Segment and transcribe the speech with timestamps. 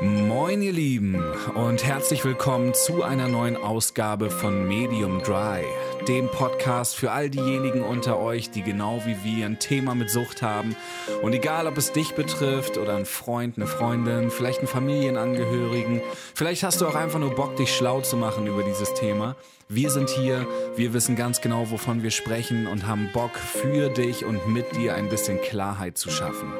[0.00, 1.20] Moin ihr Lieben
[1.56, 5.64] und herzlich willkommen zu einer neuen Ausgabe von Medium Dry,
[6.06, 10.40] dem Podcast für all diejenigen unter euch, die genau wie wir ein Thema mit Sucht
[10.40, 10.76] haben.
[11.22, 16.00] Und egal, ob es dich betrifft oder ein Freund, eine Freundin, vielleicht einen Familienangehörigen,
[16.32, 19.34] vielleicht hast du auch einfach nur Bock, dich schlau zu machen über dieses Thema.
[19.68, 20.46] Wir sind hier,
[20.76, 24.94] wir wissen ganz genau, wovon wir sprechen und haben Bock für dich und mit dir
[24.94, 26.52] ein bisschen Klarheit zu schaffen.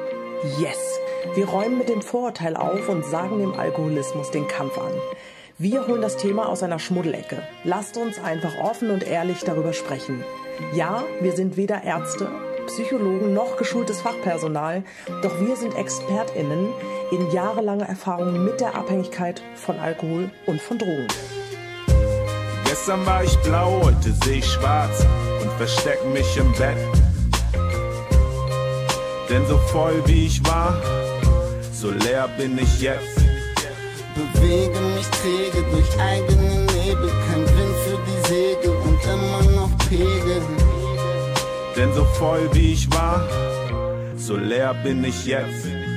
[0.59, 0.99] Yes!
[1.35, 4.91] Wir räumen mit dem Vorurteil auf und sagen dem Alkoholismus den Kampf an.
[5.57, 7.43] Wir holen das Thema aus einer Schmuddelecke.
[7.65, 10.23] Lasst uns einfach offen und ehrlich darüber sprechen.
[10.73, 12.29] Ja, wir sind weder Ärzte,
[12.67, 14.83] Psychologen noch geschultes Fachpersonal,
[15.21, 16.69] doch wir sind ExpertInnen
[17.11, 21.07] in jahrelanger Erfahrung mit der Abhängigkeit von Alkohol und von Drogen.
[22.65, 25.05] Gestern war ich blau, heute sehe ich schwarz
[25.41, 26.77] und versteck mich im Bett.
[29.29, 30.81] Denn so voll wie ich war,
[31.79, 33.15] so leer bin ich jetzt.
[34.13, 40.41] Bewege mich träge durch eigene Nebel, kein Wind für die Segel und immer noch Pegel.
[41.77, 43.25] Denn so voll wie ich war,
[44.17, 45.88] so leer bin ich jetzt.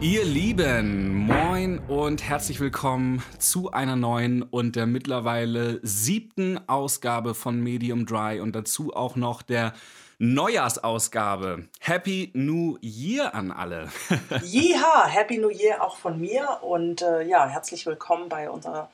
[0.00, 7.60] Ihr Lieben, moin und herzlich willkommen zu einer neuen und der mittlerweile siebten Ausgabe von
[7.60, 9.74] Medium Dry und dazu auch noch der
[10.18, 11.64] Neujahrsausgabe.
[11.80, 13.88] Happy New Year an alle.
[14.44, 18.90] Jiha, Happy New Year auch von mir und äh, ja, herzlich willkommen bei unserer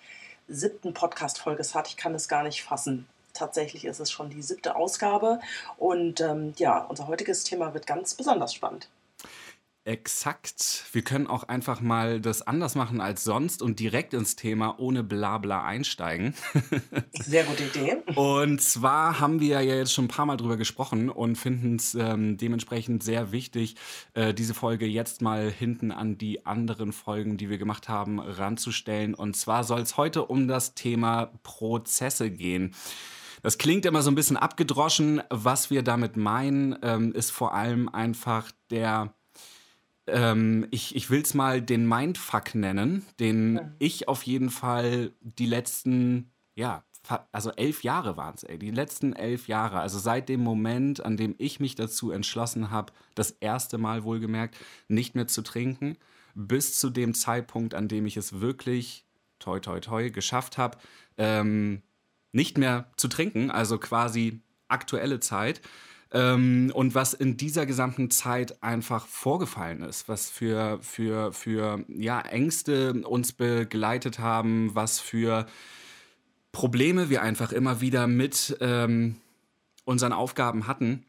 [0.49, 1.63] siebten Podcast-Folge.
[1.87, 3.07] Ich kann es gar nicht fassen.
[3.35, 5.41] Tatsächlich ist es schon die siebte Ausgabe
[5.77, 8.89] und ähm, ja, unser heutiges Thema wird ganz besonders spannend.
[9.87, 10.85] Exakt.
[10.93, 15.05] Wir können auch einfach mal das anders machen als sonst und direkt ins Thema ohne
[15.05, 16.35] Blabla einsteigen.
[17.13, 17.99] Sehr gute Idee.
[18.15, 21.95] Und zwar haben wir ja jetzt schon ein paar Mal drüber gesprochen und finden es
[21.95, 23.77] ähm, dementsprechend sehr wichtig,
[24.15, 29.15] äh, diese Folge jetzt mal hinten an die anderen Folgen, die wir gemacht haben, ranzustellen.
[29.15, 32.75] Und zwar soll es heute um das Thema Prozesse gehen.
[33.43, 35.23] Das klingt immer so ein bisschen abgedroschen.
[35.29, 39.13] Was wir damit meinen, ähm, ist vor allem einfach der
[40.07, 43.73] ähm, ich, ich will es mal den Mindfuck nennen, den ja.
[43.79, 46.85] ich auf jeden Fall die letzten, ja,
[47.33, 51.17] also elf Jahre waren es, ey, die letzten elf Jahre, also seit dem Moment, an
[51.17, 54.57] dem ich mich dazu entschlossen habe, das erste Mal wohlgemerkt,
[54.89, 55.97] nicht mehr zu trinken,
[56.35, 59.05] bis zu dem Zeitpunkt, an dem ich es wirklich,
[59.39, 60.79] toi, toi, toi, geschafft habe,
[61.19, 61.83] ähm,
[62.33, 65.61] nicht mehr zu trinken, also quasi aktuelle Zeit.
[66.15, 72.21] Ähm, und was in dieser gesamten Zeit einfach vorgefallen ist, was für, für, für ja,
[72.21, 75.47] Ängste uns begleitet haben, was für
[76.53, 79.17] Probleme wir einfach immer wieder mit ähm,
[79.85, 81.05] unseren Aufgaben hatten.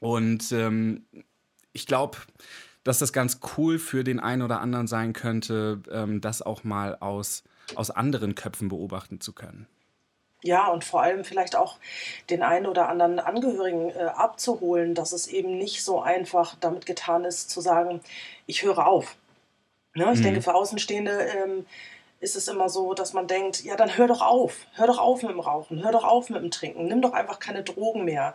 [0.00, 1.04] Und ähm,
[1.74, 2.16] ich glaube,
[2.84, 6.96] dass das ganz cool für den einen oder anderen sein könnte, ähm, das auch mal
[6.96, 7.44] aus,
[7.74, 9.66] aus anderen Köpfen beobachten zu können.
[10.42, 11.78] Ja, und vor allem vielleicht auch
[12.30, 17.24] den einen oder anderen Angehörigen äh, abzuholen, dass es eben nicht so einfach damit getan
[17.24, 18.00] ist, zu sagen,
[18.46, 19.16] ich höre auf.
[19.94, 20.08] Ne?
[20.12, 20.24] Ich mhm.
[20.24, 21.66] denke, für Außenstehende ähm,
[22.20, 25.22] ist es immer so, dass man denkt, ja, dann hör doch auf, hör doch auf
[25.22, 28.34] mit dem Rauchen, hör doch auf mit dem Trinken, nimm doch einfach keine Drogen mehr.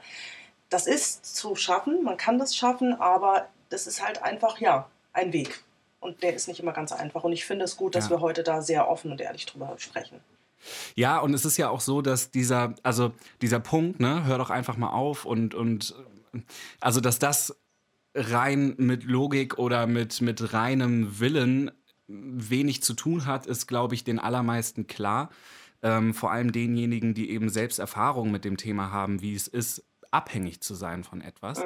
[0.70, 5.32] Das ist zu schaffen, man kann das schaffen, aber das ist halt einfach, ja, ein
[5.32, 5.64] Weg.
[6.00, 7.24] Und der ist nicht immer ganz einfach.
[7.24, 8.12] Und ich finde es gut, dass ja.
[8.12, 10.20] wir heute da sehr offen und ehrlich drüber sprechen.
[10.96, 14.50] Ja, und es ist ja auch so, dass dieser, also dieser Punkt, ne, hör doch
[14.50, 15.96] einfach mal auf und, und
[16.80, 17.56] also dass das
[18.16, 21.72] rein mit Logik oder mit, mit reinem Willen
[22.08, 25.30] wenig zu tun hat, ist, glaube ich, den allermeisten klar.
[25.82, 29.84] Ähm, vor allem denjenigen, die eben selbst Erfahrungen mit dem Thema haben, wie es ist,
[30.12, 31.60] abhängig zu sein von etwas.
[31.60, 31.66] Mhm.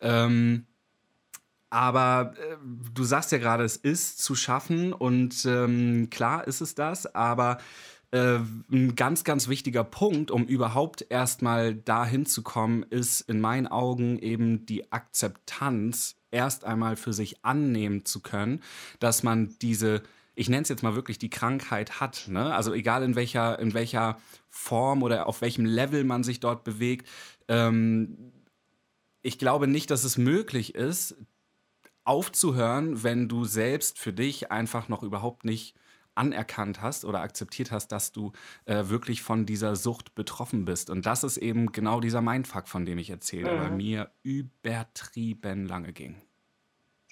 [0.00, 0.66] Ähm,
[1.70, 2.56] aber äh,
[2.92, 7.58] du sagst ja gerade, es ist zu schaffen und ähm, klar ist es das, aber
[8.14, 8.38] äh,
[8.70, 14.20] ein ganz, ganz wichtiger Punkt, um überhaupt erstmal dahin zu kommen, ist in meinen Augen
[14.20, 18.62] eben die Akzeptanz, erst einmal für sich annehmen zu können,
[19.00, 20.02] dass man diese
[20.36, 22.26] ich nenne es jetzt mal wirklich die Krankheit hat.
[22.26, 22.52] Ne?
[22.52, 24.18] Also egal in welcher, in welcher
[24.50, 27.08] Form oder auf welchem Level man sich dort bewegt.
[27.46, 28.32] Ähm,
[29.22, 31.14] ich glaube nicht, dass es möglich ist,
[32.02, 35.76] aufzuhören, wenn du selbst für dich einfach noch überhaupt nicht
[36.14, 38.32] anerkannt hast oder akzeptiert hast, dass du
[38.66, 40.90] äh, wirklich von dieser Sucht betroffen bist.
[40.90, 43.58] Und das ist eben genau dieser Mindfuck, von dem ich erzähle, mhm.
[43.58, 46.16] bei mir übertrieben lange ging.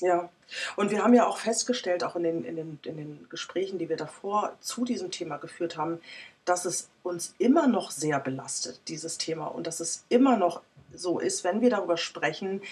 [0.00, 0.30] Ja,
[0.74, 3.88] und wir haben ja auch festgestellt, auch in den, in, den, in den Gesprächen, die
[3.88, 6.00] wir davor zu diesem Thema geführt haben,
[6.44, 10.62] dass es uns immer noch sehr belastet, dieses Thema, und dass es immer noch
[10.94, 12.62] so ist, wenn wir darüber sprechen,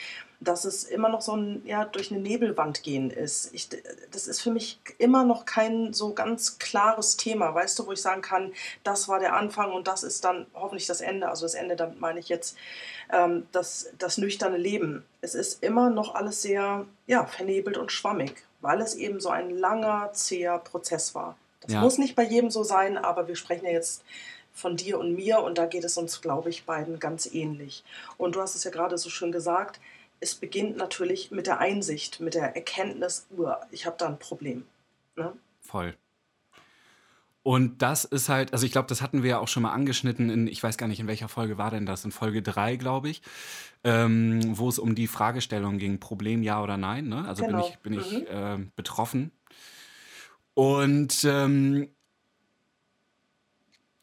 [0.40, 3.52] dass es immer noch so ein ja, durch eine Nebelwand gehen ist.
[3.52, 3.68] Ich,
[4.10, 8.00] das ist für mich immer noch kein so ganz klares Thema, weißt du, wo ich
[8.00, 8.52] sagen kann,
[8.82, 11.28] das war der Anfang und das ist dann hoffentlich das Ende.
[11.28, 12.56] Also das Ende, damit meine ich jetzt
[13.12, 15.04] ähm, das, das nüchterne Leben.
[15.20, 19.50] Es ist immer noch alles sehr ja, vernebelt und schwammig, weil es eben so ein
[19.50, 21.36] langer, zäher Prozess war.
[21.60, 21.80] Das ja.
[21.82, 24.02] muss nicht bei jedem so sein, aber wir sprechen ja jetzt
[24.52, 27.84] von dir und mir und da geht es uns, glaube ich, beiden ganz ähnlich.
[28.16, 29.80] Und du hast es ja gerade so schön gesagt,
[30.20, 34.66] es beginnt natürlich mit der Einsicht, mit der Erkenntnis, uh, ich habe da ein Problem.
[35.16, 35.32] Ne?
[35.60, 35.94] Voll.
[37.42, 40.28] Und das ist halt, also ich glaube, das hatten wir ja auch schon mal angeschnitten
[40.28, 43.08] in, ich weiß gar nicht, in welcher Folge war denn das, in Folge 3, glaube
[43.08, 43.22] ich,
[43.82, 47.08] ähm, wo es um die Fragestellung ging, Problem ja oder nein.
[47.08, 47.26] Ne?
[47.26, 47.62] Also genau.
[47.82, 48.36] bin ich, bin ich mhm.
[48.36, 49.32] äh, betroffen.
[50.52, 51.88] Und ähm,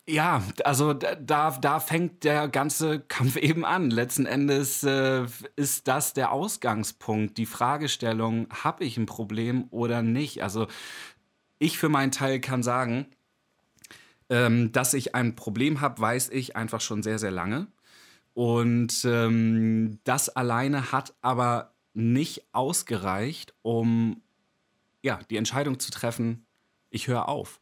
[0.09, 3.91] ja, also da, da fängt der ganze Kampf eben an.
[3.91, 5.25] Letzten Endes äh,
[5.55, 10.41] ist das der Ausgangspunkt, die Fragestellung, habe ich ein Problem oder nicht?
[10.43, 10.67] Also
[11.59, 13.07] ich für meinen Teil kann sagen,
[14.29, 17.67] ähm, dass ich ein Problem habe, weiß ich einfach schon sehr, sehr lange.
[18.33, 24.21] Und ähm, das alleine hat aber nicht ausgereicht, um
[25.01, 26.45] ja, die Entscheidung zu treffen,
[26.89, 27.59] ich höre auf.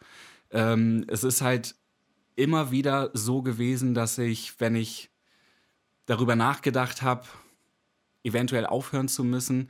[0.51, 1.75] Ähm, es ist halt
[2.35, 5.09] immer wieder so gewesen, dass ich, wenn ich
[6.05, 7.25] darüber nachgedacht habe,
[8.23, 9.69] eventuell aufhören zu müssen,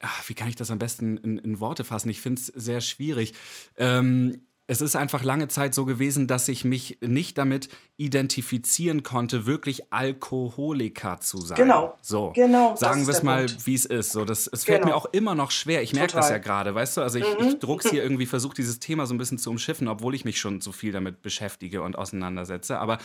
[0.00, 2.10] ach, wie kann ich das am besten in, in Worte fassen?
[2.10, 3.34] Ich finde es sehr schwierig.
[3.76, 9.44] Ähm, es ist einfach lange Zeit so gewesen, dass ich mich nicht damit identifizieren konnte,
[9.44, 11.56] wirklich Alkoholiker zu sein.
[11.56, 11.98] Genau.
[12.00, 12.32] So.
[12.34, 12.74] Genau.
[12.74, 14.12] Sagen wir es mal, wie es ist.
[14.12, 14.94] So, das, es fällt genau.
[14.94, 15.82] mir auch immer noch schwer.
[15.82, 17.02] Ich merke das ja gerade, weißt du?
[17.02, 17.48] Also ich, mhm.
[17.48, 20.40] ich druck's hier irgendwie, versuche dieses Thema so ein bisschen zu umschiffen, obwohl ich mich
[20.40, 22.78] schon so viel damit beschäftige und auseinandersetze.
[22.78, 22.96] Aber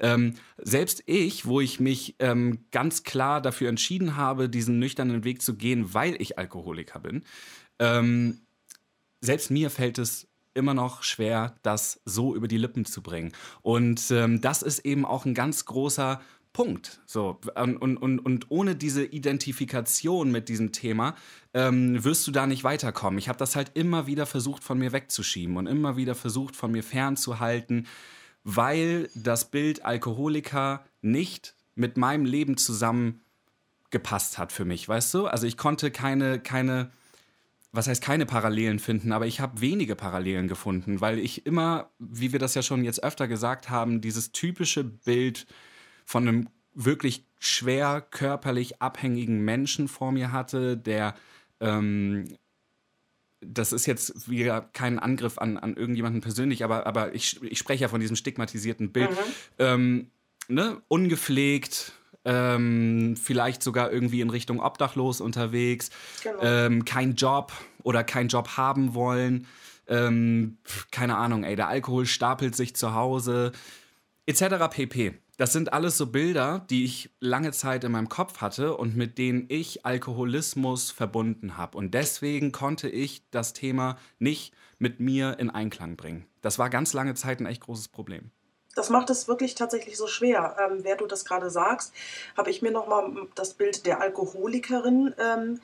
[0.00, 5.40] ähm, selbst ich, wo ich mich ähm, ganz klar dafür entschieden habe, diesen nüchternen Weg
[5.40, 7.24] zu gehen, weil ich Alkoholiker bin,
[7.78, 8.42] ähm,
[9.22, 13.32] selbst mir fällt es immer noch schwer, das so über die Lippen zu bringen.
[13.62, 16.20] Und ähm, das ist eben auch ein ganz großer
[16.54, 17.00] Punkt.
[17.04, 21.16] So, und, und, und ohne diese Identifikation mit diesem Thema
[21.52, 23.18] ähm, wirst du da nicht weiterkommen.
[23.18, 26.70] Ich habe das halt immer wieder versucht, von mir wegzuschieben und immer wieder versucht, von
[26.70, 27.88] mir fernzuhalten,
[28.44, 35.26] weil das Bild Alkoholiker nicht mit meinem Leben zusammengepasst hat für mich, weißt du?
[35.26, 36.92] Also ich konnte keine, keine
[37.74, 42.32] was heißt keine Parallelen finden, aber ich habe wenige Parallelen gefunden, weil ich immer, wie
[42.32, 45.46] wir das ja schon jetzt öfter gesagt haben, dieses typische Bild
[46.04, 51.14] von einem wirklich schwer körperlich abhängigen Menschen vor mir hatte, der
[51.60, 52.36] ähm,
[53.40, 57.82] das ist jetzt wieder kein Angriff an, an irgendjemanden persönlich, aber, aber ich, ich spreche
[57.82, 59.10] ja von diesem stigmatisierten Bild.
[59.10, 59.16] Mhm.
[59.58, 60.10] Ähm,
[60.48, 60.80] ne?
[60.88, 61.92] Ungepflegt,
[62.24, 65.90] ähm, vielleicht sogar irgendwie in Richtung Obdachlos unterwegs,
[66.22, 66.38] genau.
[66.42, 69.46] ähm, kein Job oder kein Job haben wollen,
[69.86, 70.58] ähm,
[70.90, 73.52] keine Ahnung, ey, der Alkohol stapelt sich zu Hause,
[74.26, 74.68] etc.
[74.70, 75.14] pp.
[75.36, 79.18] Das sind alles so Bilder, die ich lange Zeit in meinem Kopf hatte und mit
[79.18, 81.76] denen ich Alkoholismus verbunden habe.
[81.76, 86.24] Und deswegen konnte ich das Thema nicht mit mir in Einklang bringen.
[86.40, 88.30] Das war ganz lange Zeit ein echt großes Problem
[88.74, 90.56] das macht es wirklich tatsächlich so schwer.
[90.60, 91.92] Ähm, wer du das gerade sagst,
[92.36, 95.60] habe ich mir nochmal das Bild der Alkoholikerin ähm,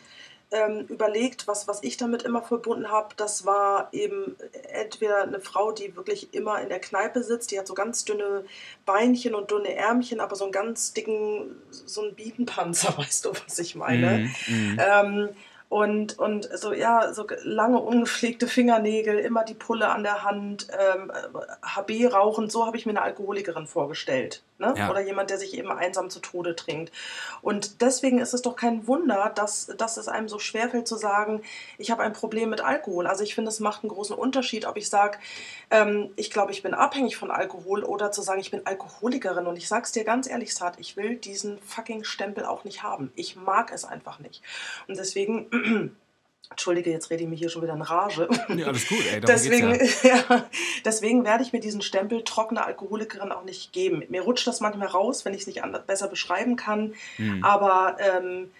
[0.52, 3.14] ähm, überlegt, was, was ich damit immer verbunden habe.
[3.16, 4.36] Das war eben
[4.72, 8.44] entweder eine Frau, die wirklich immer in der Kneipe sitzt, die hat so ganz dünne
[8.84, 13.58] Beinchen und dünne Ärmchen, aber so einen ganz dicken, so einen Bietenpanzer, weißt du, was
[13.58, 14.30] ich meine.
[14.48, 15.28] Mm, mm.
[15.70, 21.12] Und, und so, ja, so lange ungepflegte Fingernägel, immer die Pulle an der Hand, ähm,
[21.62, 24.42] HB rauchen, so habe ich mir eine Alkoholikerin vorgestellt.
[24.60, 24.74] Ne?
[24.76, 24.90] Ja.
[24.90, 26.92] Oder jemand, der sich eben einsam zu Tode trinkt.
[27.40, 31.42] Und deswegen ist es doch kein Wunder, dass, dass es einem so schwerfällt zu sagen,
[31.78, 33.06] ich habe ein Problem mit Alkohol.
[33.06, 35.18] Also ich finde, es macht einen großen Unterschied, ob ich sage,
[35.70, 39.46] ähm, ich glaube, ich bin abhängig von Alkohol oder zu sagen, ich bin Alkoholikerin.
[39.46, 42.82] Und ich sage es dir ganz ehrlich, Sat, ich will diesen fucking Stempel auch nicht
[42.82, 43.12] haben.
[43.14, 44.42] Ich mag es einfach nicht.
[44.88, 45.46] Und deswegen
[46.50, 48.28] Entschuldige, jetzt rede ich mich hier schon wieder in Rage.
[48.48, 49.20] Ja, alles gut, ey.
[49.20, 50.24] Deswegen, ja.
[50.28, 50.44] ja.
[50.84, 54.02] deswegen werde ich mir diesen Stempel trockene Alkoholikerin auch nicht geben.
[54.08, 56.94] Mir rutscht das manchmal raus, wenn ich es nicht besser beschreiben kann.
[57.18, 57.44] Mhm.
[57.44, 58.50] Aber ähm,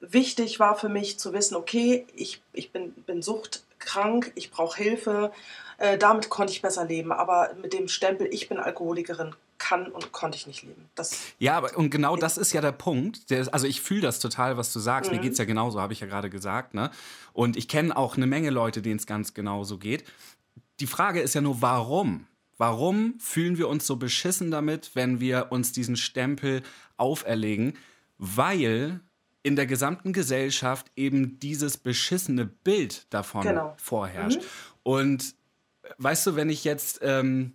[0.00, 5.32] wichtig war für mich zu wissen, okay, ich, ich bin, bin suchtkrank, ich brauche Hilfe.
[5.78, 7.12] Äh, damit konnte ich besser leben.
[7.12, 10.88] Aber mit dem Stempel, ich bin Alkoholikerin, kann und konnte ich nicht leben.
[10.94, 13.30] Das ja, aber und genau das ist ja der Punkt.
[13.30, 15.10] Der, also ich fühle das total, was du sagst.
[15.10, 15.16] Mhm.
[15.16, 16.74] Mir geht es ja genauso, habe ich ja gerade gesagt.
[16.74, 16.90] Ne?
[17.32, 20.04] Und ich kenne auch eine Menge Leute, denen es ganz genauso geht.
[20.80, 22.26] Die Frage ist ja nur, warum?
[22.56, 26.62] Warum fühlen wir uns so beschissen damit, wenn wir uns diesen Stempel
[26.96, 27.76] auferlegen?
[28.18, 29.00] Weil
[29.42, 33.74] in der gesamten Gesellschaft eben dieses beschissene Bild davon genau.
[33.78, 34.40] vorherrscht.
[34.40, 34.46] Mhm.
[34.82, 35.34] Und
[35.98, 37.54] weißt du, wenn ich jetzt, ähm,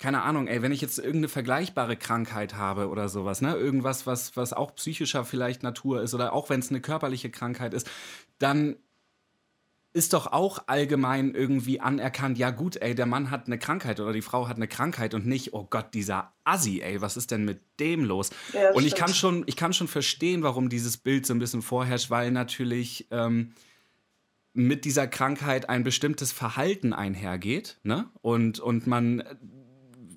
[0.00, 4.34] keine Ahnung, ey, wenn ich jetzt irgendeine vergleichbare Krankheit habe oder sowas, ne, irgendwas, was,
[4.34, 7.88] was auch psychischer vielleicht Natur ist oder auch wenn es eine körperliche Krankheit ist,
[8.38, 8.76] dann
[9.92, 14.12] ist doch auch allgemein irgendwie anerkannt, ja gut, ey, der Mann hat eine Krankheit oder
[14.12, 17.44] die Frau hat eine Krankheit und nicht, oh Gott, dieser Assi, ey, was ist denn
[17.44, 18.30] mit dem los?
[18.54, 21.60] Ja, und ich kann, schon, ich kann schon verstehen, warum dieses Bild so ein bisschen
[21.60, 23.52] vorherrscht, weil natürlich ähm,
[24.54, 28.08] mit dieser Krankheit ein bestimmtes Verhalten einhergeht, ne?
[28.22, 29.24] Und, und man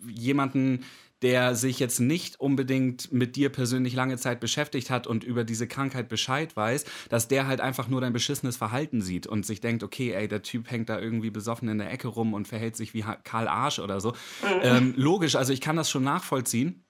[0.08, 0.84] jemanden
[1.24, 5.68] der sich jetzt nicht unbedingt mit dir persönlich lange Zeit beschäftigt hat und über diese
[5.68, 9.84] Krankheit Bescheid weiß, dass der halt einfach nur dein beschissenes Verhalten sieht und sich denkt,
[9.84, 12.94] okay, ey, der Typ hängt da irgendwie besoffen in der Ecke rum und verhält sich
[12.94, 14.10] wie Karl Arsch oder so.
[14.10, 14.60] Mhm.
[14.64, 16.84] Ähm, logisch, also ich kann das schon nachvollziehen.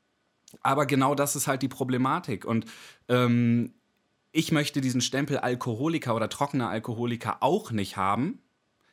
[0.61, 2.43] Aber genau das ist halt die Problematik.
[2.43, 2.65] Und
[3.09, 3.73] ähm,
[4.31, 8.39] ich möchte diesen Stempel Alkoholiker oder trockener Alkoholiker auch nicht haben.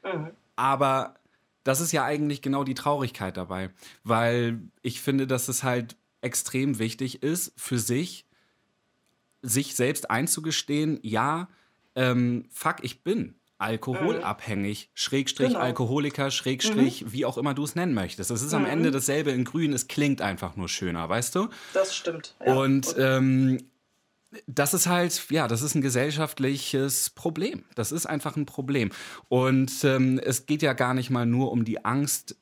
[0.05, 0.31] Mhm.
[0.57, 1.15] Aber
[1.65, 3.71] das ist ja eigentlich genau die Traurigkeit dabei,
[4.03, 8.27] weil ich finde, dass es halt extrem wichtig ist, für sich,
[9.43, 11.49] sich selbst einzugestehen, ja,
[11.95, 14.91] ähm, fuck, ich bin alkoholabhängig, mhm.
[14.95, 15.61] Schrägstrich genau.
[15.61, 17.13] Alkoholiker, Schrägstrich, mhm.
[17.13, 18.31] wie auch immer du es nennen möchtest.
[18.31, 18.61] Es ist mhm.
[18.61, 21.49] am Ende dasselbe in grün, es klingt einfach nur schöner, weißt du?
[21.75, 22.35] Das stimmt.
[22.45, 22.55] Ja.
[22.55, 23.59] Und ähm,
[24.47, 27.65] das ist halt, ja, das ist ein gesellschaftliches Problem.
[27.75, 28.91] Das ist einfach ein Problem.
[29.29, 32.37] Und ähm, es geht ja gar nicht mal nur um die Angst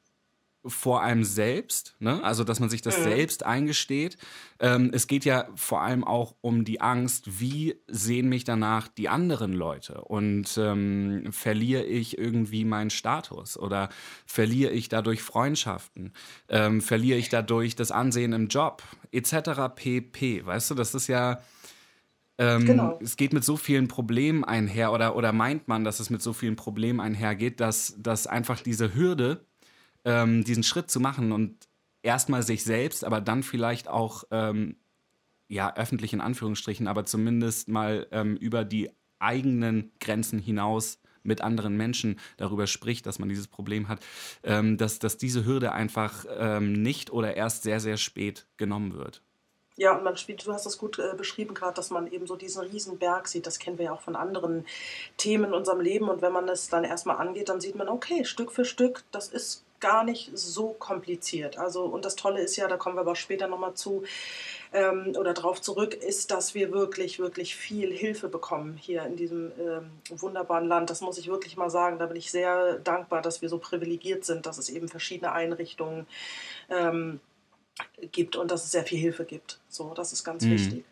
[0.66, 2.22] vor einem selbst, ne?
[2.24, 3.04] also dass man sich das mhm.
[3.04, 4.18] selbst eingesteht.
[4.58, 9.08] Ähm, es geht ja vor allem auch um die Angst, wie sehen mich danach die
[9.08, 13.88] anderen Leute und ähm, verliere ich irgendwie meinen Status oder
[14.26, 16.12] verliere ich dadurch Freundschaften,
[16.48, 19.74] ähm, verliere ich dadurch das Ansehen im Job etc.
[19.74, 20.44] pp.
[20.44, 21.40] Weißt du, das ist ja
[22.38, 22.98] ähm, genau.
[23.02, 26.32] Es geht mit so vielen Problemen einher oder, oder meint man, dass es mit so
[26.32, 29.44] vielen Problemen einhergeht, dass, dass einfach diese Hürde,
[30.04, 31.68] ähm, diesen Schritt zu machen und
[32.02, 34.76] erstmal sich selbst, aber dann vielleicht auch, ähm,
[35.48, 41.76] ja, öffentlich in Anführungsstrichen, aber zumindest mal ähm, über die eigenen Grenzen hinaus mit anderen
[41.76, 44.00] Menschen darüber spricht, dass man dieses Problem hat,
[44.44, 49.22] ähm, dass, dass diese Hürde einfach ähm, nicht oder erst sehr, sehr spät genommen wird.
[49.78, 52.34] Ja, und man spielt, du hast das gut äh, beschrieben gerade, dass man eben so
[52.34, 53.46] diesen riesen Berg sieht.
[53.46, 54.66] Das kennen wir ja auch von anderen
[55.16, 56.08] Themen in unserem Leben.
[56.08, 59.28] Und wenn man das dann erstmal angeht, dann sieht man, okay, Stück für Stück, das
[59.28, 61.58] ist gar nicht so kompliziert.
[61.58, 64.02] Also, und das Tolle ist ja, da kommen wir aber später nochmal zu,
[64.72, 69.52] ähm, oder darauf zurück, ist, dass wir wirklich, wirklich viel Hilfe bekommen hier in diesem
[69.60, 70.90] ähm, wunderbaren Land.
[70.90, 72.00] Das muss ich wirklich mal sagen.
[72.00, 76.08] Da bin ich sehr dankbar, dass wir so privilegiert sind, dass es eben verschiedene Einrichtungen
[76.68, 77.20] ähm,
[78.12, 79.58] gibt und dass es sehr viel Hilfe gibt.
[79.68, 80.52] So, das ist ganz mhm.
[80.52, 80.84] wichtig.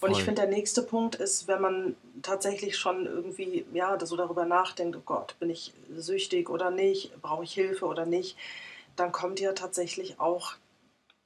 [0.00, 0.18] Und Voll.
[0.18, 4.96] ich finde, der nächste Punkt ist, wenn man tatsächlich schon irgendwie ja, so darüber nachdenkt,
[4.96, 8.36] oh Gott, bin ich süchtig oder nicht, brauche ich Hilfe oder nicht,
[8.96, 10.54] dann kommt ja tatsächlich auch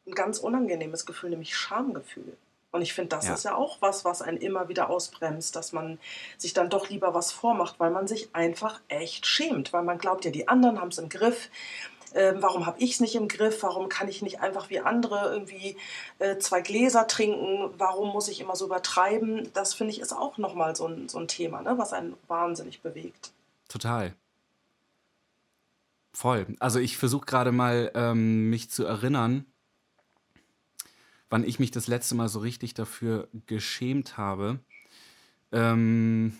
[0.07, 2.37] ein ganz unangenehmes Gefühl, nämlich Schamgefühl.
[2.71, 3.35] Und ich finde, das ja.
[3.35, 5.99] ist ja auch was, was einen immer wieder ausbremst, dass man
[6.37, 10.25] sich dann doch lieber was vormacht, weil man sich einfach echt schämt, weil man glaubt
[10.25, 11.49] ja, die anderen haben es im Griff
[12.15, 15.33] äh, warum habe ich es nicht im Griff, warum kann ich nicht einfach wie andere
[15.33, 15.77] irgendwie
[16.19, 20.39] äh, zwei Gläser trinken, warum muss ich immer so übertreiben, das finde ich ist auch
[20.39, 23.33] nochmal so ein, so ein Thema, ne, was einen wahnsinnig bewegt.
[23.69, 24.15] Total.
[26.13, 26.47] Voll.
[26.59, 29.45] Also ich versuche gerade mal ähm, mich zu erinnern,
[31.31, 34.59] wann ich mich das letzte Mal so richtig dafür geschämt habe.
[35.53, 36.39] Ähm,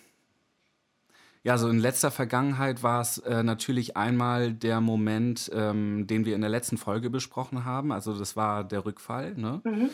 [1.49, 6.35] ja, so in letzter Vergangenheit war es äh, natürlich einmal der Moment, ähm, den wir
[6.35, 7.91] in der letzten Folge besprochen haben.
[7.91, 9.33] Also das war der Rückfall.
[9.35, 9.63] Ne?
[9.65, 9.89] Mhm.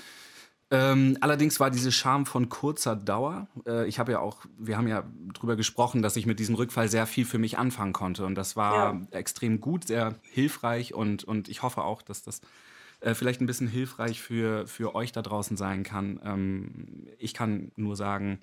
[0.72, 3.46] Ähm, allerdings war diese Scham von kurzer Dauer.
[3.68, 6.88] Äh, ich habe ja auch, wir haben ja drüber gesprochen, dass ich mit diesem Rückfall
[6.88, 8.26] sehr viel für mich anfangen konnte.
[8.26, 9.00] Und das war ja.
[9.12, 12.40] extrem gut, sehr hilfreich und, und ich hoffe auch, dass das
[12.98, 16.18] äh, vielleicht ein bisschen hilfreich für, für euch da draußen sein kann.
[16.24, 18.40] Ähm, ich kann nur sagen,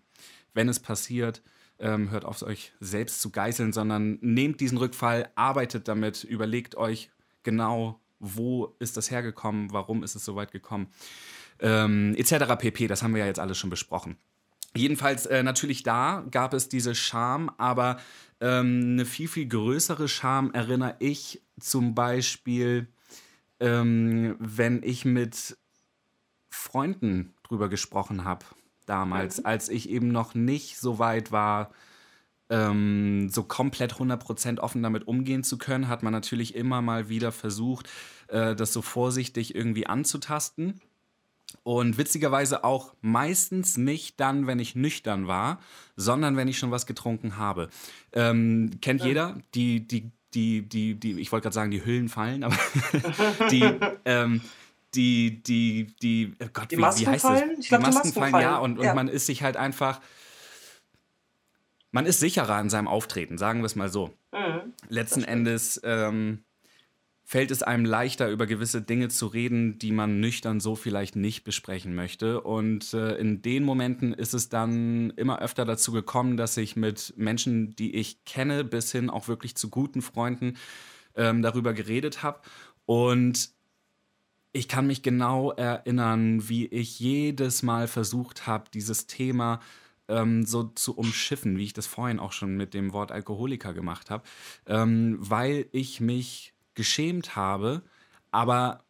[0.53, 1.41] wenn es passiert,
[1.81, 7.09] ähm, hört auf, euch selbst zu geißeln, sondern nehmt diesen Rückfall, arbeitet damit, überlegt euch
[7.43, 10.87] genau, wo ist das hergekommen, warum ist es so weit gekommen,
[11.59, 12.55] ähm, etc.
[12.57, 12.87] pp.
[12.87, 14.17] Das haben wir ja jetzt alles schon besprochen.
[14.73, 17.97] Jedenfalls äh, natürlich da gab es diese Scham, aber
[18.39, 22.87] ähm, eine viel, viel größere Scham erinnere ich zum Beispiel,
[23.59, 25.57] ähm, wenn ich mit
[26.49, 28.45] Freunden drüber gesprochen habe
[28.91, 29.45] damals, mhm.
[29.45, 31.71] als ich eben noch nicht so weit war,
[32.49, 37.31] ähm, so komplett 100% offen damit umgehen zu können, hat man natürlich immer mal wieder
[37.31, 37.89] versucht,
[38.27, 40.81] äh, das so vorsichtig irgendwie anzutasten.
[41.63, 45.59] Und witzigerweise auch meistens nicht dann, wenn ich nüchtern war,
[45.95, 47.69] sondern wenn ich schon was getrunken habe.
[48.13, 49.07] Ähm, kennt ja.
[49.07, 52.57] jeder die, die, die, die, die, ich wollte gerade sagen, die Hüllen fallen, aber
[53.51, 53.63] die,
[54.05, 54.41] ähm,
[54.93, 57.43] die, die, die, oh Gott, die wie, wie heißt das?
[57.59, 58.93] Ich glaube, die, Masken fallen, ja, und, und ja.
[58.93, 60.01] man ist sich halt einfach,
[61.91, 64.13] man ist sicherer in seinem Auftreten, sagen wir es mal so.
[64.31, 66.43] Mhm, Letzten Endes ähm,
[67.23, 71.45] fällt es einem leichter, über gewisse Dinge zu reden, die man nüchtern so vielleicht nicht
[71.45, 72.41] besprechen möchte.
[72.41, 77.13] Und äh, in den Momenten ist es dann immer öfter dazu gekommen, dass ich mit
[77.15, 80.57] Menschen, die ich kenne, bis hin auch wirklich zu guten Freunden
[81.15, 82.41] ähm, darüber geredet habe.
[82.85, 83.51] Und
[84.53, 89.59] ich kann mich genau erinnern, wie ich jedes Mal versucht habe, dieses Thema
[90.07, 94.09] ähm, so zu umschiffen, wie ich das vorhin auch schon mit dem Wort Alkoholiker gemacht
[94.09, 94.23] habe,
[94.67, 97.81] ähm, weil ich mich geschämt habe,
[98.31, 98.83] aber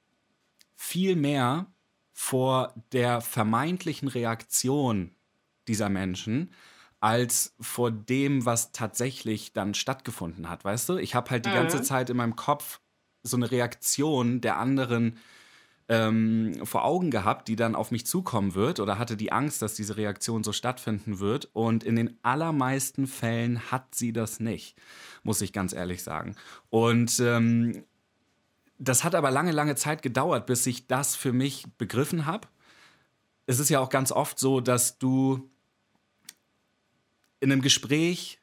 [0.76, 1.68] viel mehr
[2.12, 5.12] vor der vermeintlichen Reaktion
[5.68, 6.52] dieser Menschen
[7.00, 10.64] als vor dem, was tatsächlich dann stattgefunden hat.
[10.64, 11.56] Weißt du, ich habe halt die mhm.
[11.56, 12.80] ganze Zeit in meinem Kopf
[13.24, 15.18] so eine Reaktion der anderen
[15.92, 19.74] ähm, vor Augen gehabt, die dann auf mich zukommen wird oder hatte die Angst, dass
[19.74, 21.50] diese Reaktion so stattfinden wird.
[21.52, 24.78] Und in den allermeisten Fällen hat sie das nicht,
[25.24, 26.38] muss ich ganz ehrlich sagen.
[26.70, 27.84] Und ähm,
[28.80, 32.48] das hat aber lange, lange Zeit gedauert, bis ich das für mich begriffen habe.
[33.46, 35.50] Es ist ja auch ganz oft so, dass du
[37.42, 38.40] in einem Gespräch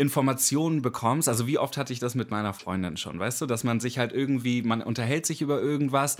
[0.00, 1.28] Informationen bekommst.
[1.28, 3.98] Also wie oft hatte ich das mit meiner Freundin schon, weißt du, dass man sich
[3.98, 6.16] halt irgendwie, man unterhält sich über irgendwas,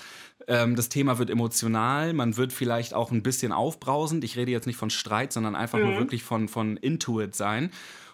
[0.48, 4.22] ähm, das Thema wird emotional, man wird vielleicht auch ein bisschen aufbrausend.
[4.22, 5.86] Ich rede jetzt nicht von Streit, sondern einfach mhm.
[5.86, 7.70] nur wirklich von, von Intuit sein.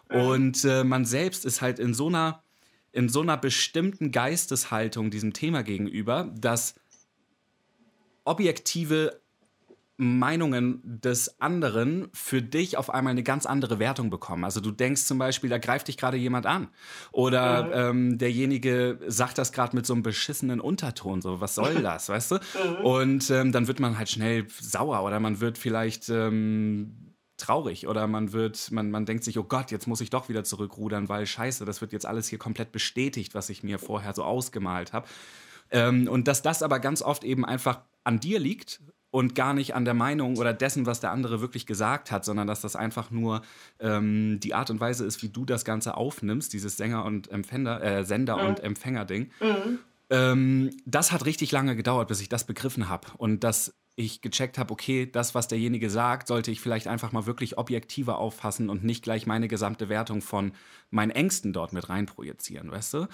[0.09, 0.21] Mhm.
[0.21, 2.45] Und äh, man selbst ist halt in so einer,
[2.93, 6.77] in so einer bestimmten Geisteshaltung diesem Thema gegenüber, dass
[8.25, 9.21] objektive
[9.99, 14.45] Meinungen des anderen für dich auf einmal eine ganz andere Wertung bekommen.
[14.45, 16.69] Also du denkst zum Beispiel, da greift dich gerade jemand an.
[17.13, 17.73] Oder mhm.
[18.11, 21.23] ähm, derjenige sagt das gerade mit so einem beschissenen Unterton.
[21.23, 22.35] So, was soll das, weißt du?
[22.35, 22.85] Mhm.
[22.85, 28.07] Und ähm, dann wird man halt schnell sauer oder man wird vielleicht ähm, traurig oder
[28.07, 31.27] man wird, man, man denkt sich, oh Gott, jetzt muss ich doch wieder zurückrudern, weil
[31.27, 35.07] scheiße, das wird jetzt alles hier komplett bestätigt, was ich mir vorher so ausgemalt habe.
[35.71, 38.81] Ähm, und dass das aber ganz oft eben einfach an dir liegt
[39.17, 42.47] und gar nicht an der Meinung oder dessen, was der andere wirklich gesagt hat, sondern
[42.47, 43.41] dass das einfach nur
[43.81, 47.83] ähm, die Art und Weise ist, wie du das Ganze aufnimmst, dieses Sänger und Empfänger,
[47.83, 48.47] äh, Sender mhm.
[48.47, 49.31] und Empfänger-Ding.
[49.41, 49.79] Mhm.
[50.11, 54.59] Ähm, das hat richtig lange gedauert, bis ich das begriffen habe und dass ich gecheckt
[54.59, 58.85] habe, okay, das, was derjenige sagt, sollte ich vielleicht einfach mal wirklich objektiver auffassen und
[58.85, 60.53] nicht gleich meine gesamte Wertung von
[60.91, 63.07] meinen Ängsten dort mit reinprojizieren, weißt du?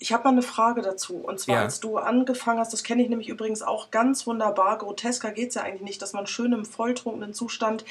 [0.00, 1.16] Ich habe mal eine Frage dazu.
[1.16, 1.62] Und zwar, ja.
[1.62, 4.78] als du angefangen hast, das kenne ich nämlich übrigens auch ganz wunderbar.
[4.78, 7.84] Grotesker geht es ja eigentlich nicht, dass man schön im volltrunkenen Zustand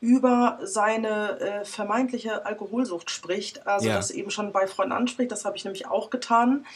[0.00, 3.66] über seine äh, vermeintliche Alkoholsucht spricht.
[3.66, 3.94] Also ja.
[3.94, 5.30] das eben schon bei Freunden anspricht.
[5.30, 6.66] Das habe ich nämlich auch getan.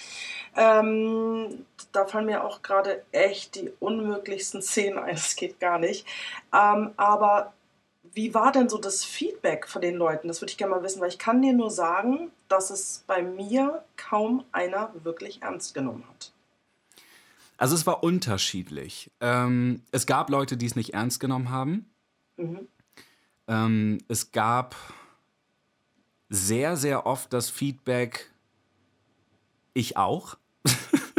[0.55, 5.17] Ähm, da fallen mir auch gerade echt die unmöglichsten Szenen ein.
[5.17, 6.07] Das geht gar nicht.
[6.55, 7.53] Ähm, aber
[8.17, 10.29] wie war denn so das Feedback von den Leuten?
[10.29, 13.23] Das würde ich gerne mal wissen, weil ich kann dir nur sagen, dass es bei
[13.23, 16.33] mir kaum einer wirklich ernst genommen hat.
[17.59, 19.11] Also es war unterschiedlich.
[19.21, 21.91] Ähm, es gab Leute, die es nicht ernst genommen haben.
[22.39, 22.67] Mhm.
[23.49, 24.75] Ähm, es gab
[26.31, 28.31] sehr, sehr oft das Feedback,
[29.75, 30.39] ich auch.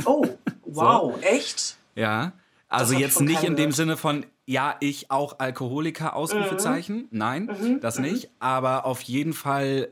[0.03, 0.25] Oh,
[0.65, 1.21] wow, so.
[1.21, 1.77] echt?
[1.93, 2.33] Ja.
[2.69, 6.95] Also jetzt nicht in dem Sinne von, ja, ich auch Alkoholiker, Ausrufezeichen.
[6.95, 7.07] Mhm.
[7.11, 7.79] Nein, mhm.
[7.81, 8.29] das nicht.
[8.29, 8.35] Mhm.
[8.39, 9.89] Aber auf jeden Fall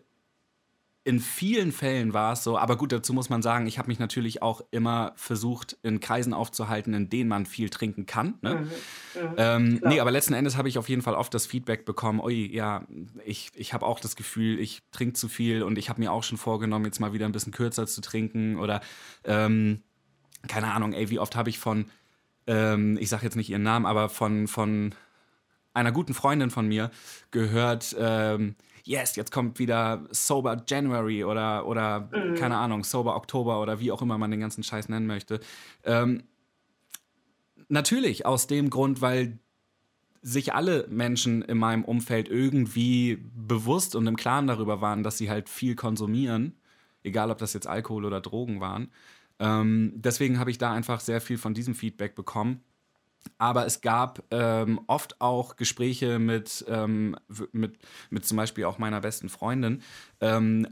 [1.03, 3.99] in vielen Fällen war es so, aber gut, dazu muss man sagen, ich habe mich
[3.99, 8.39] natürlich auch immer versucht, in Kreisen aufzuhalten, in denen man viel trinken kann.
[8.41, 8.55] Ne?
[8.55, 9.21] Mhm.
[9.21, 9.33] Mhm.
[9.37, 12.51] Ähm, nee, aber letzten Endes habe ich auf jeden Fall oft das Feedback bekommen, ui,
[12.51, 12.87] ja,
[13.23, 16.23] ich, ich habe auch das Gefühl, ich trinke zu viel und ich habe mir auch
[16.23, 18.81] schon vorgenommen, jetzt mal wieder ein bisschen kürzer zu trinken oder
[19.25, 19.83] ähm,
[20.47, 21.85] keine Ahnung, ey, wie oft habe ich von
[22.47, 24.93] ähm, ich sage jetzt nicht ihren Namen, aber von, von
[25.73, 26.91] einer guten Freundin von mir
[27.31, 32.35] gehört, ähm, yes, jetzt kommt wieder Sober January oder, oder mhm.
[32.35, 35.39] keine Ahnung, Sober Oktober oder wie auch immer man den ganzen Scheiß nennen möchte.
[35.83, 36.23] Ähm,
[37.67, 39.39] natürlich aus dem Grund, weil
[40.21, 45.29] sich alle Menschen in meinem Umfeld irgendwie bewusst und im Klaren darüber waren, dass sie
[45.29, 46.55] halt viel konsumieren,
[47.03, 48.89] egal ob das jetzt Alkohol oder Drogen waren.
[49.39, 52.61] Ähm, deswegen habe ich da einfach sehr viel von diesem Feedback bekommen.
[53.37, 57.15] Aber es gab ähm, oft auch Gespräche mit, ähm,
[57.51, 59.81] mit, mit zum Beispiel auch meiner besten Freundin.
[60.21, 60.67] Ähm,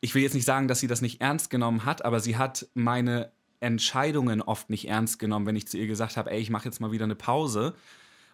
[0.00, 2.66] ich will jetzt nicht sagen, dass sie das nicht ernst genommen hat, aber sie hat
[2.74, 6.64] meine Entscheidungen oft nicht ernst genommen, wenn ich zu ihr gesagt habe, ey, ich mache
[6.64, 7.74] jetzt mal wieder eine Pause.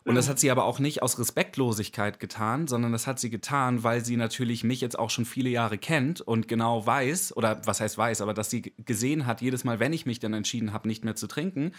[0.06, 3.82] Und das hat sie aber auch nicht aus Respektlosigkeit getan, sondern das hat sie getan,
[3.82, 7.80] weil sie natürlich mich jetzt auch schon viele Jahre kennt und genau weiß, oder was
[7.80, 10.86] heißt weiß, aber dass sie gesehen hat, jedes Mal, wenn ich mich dann entschieden habe,
[10.86, 11.72] nicht mehr zu trinken,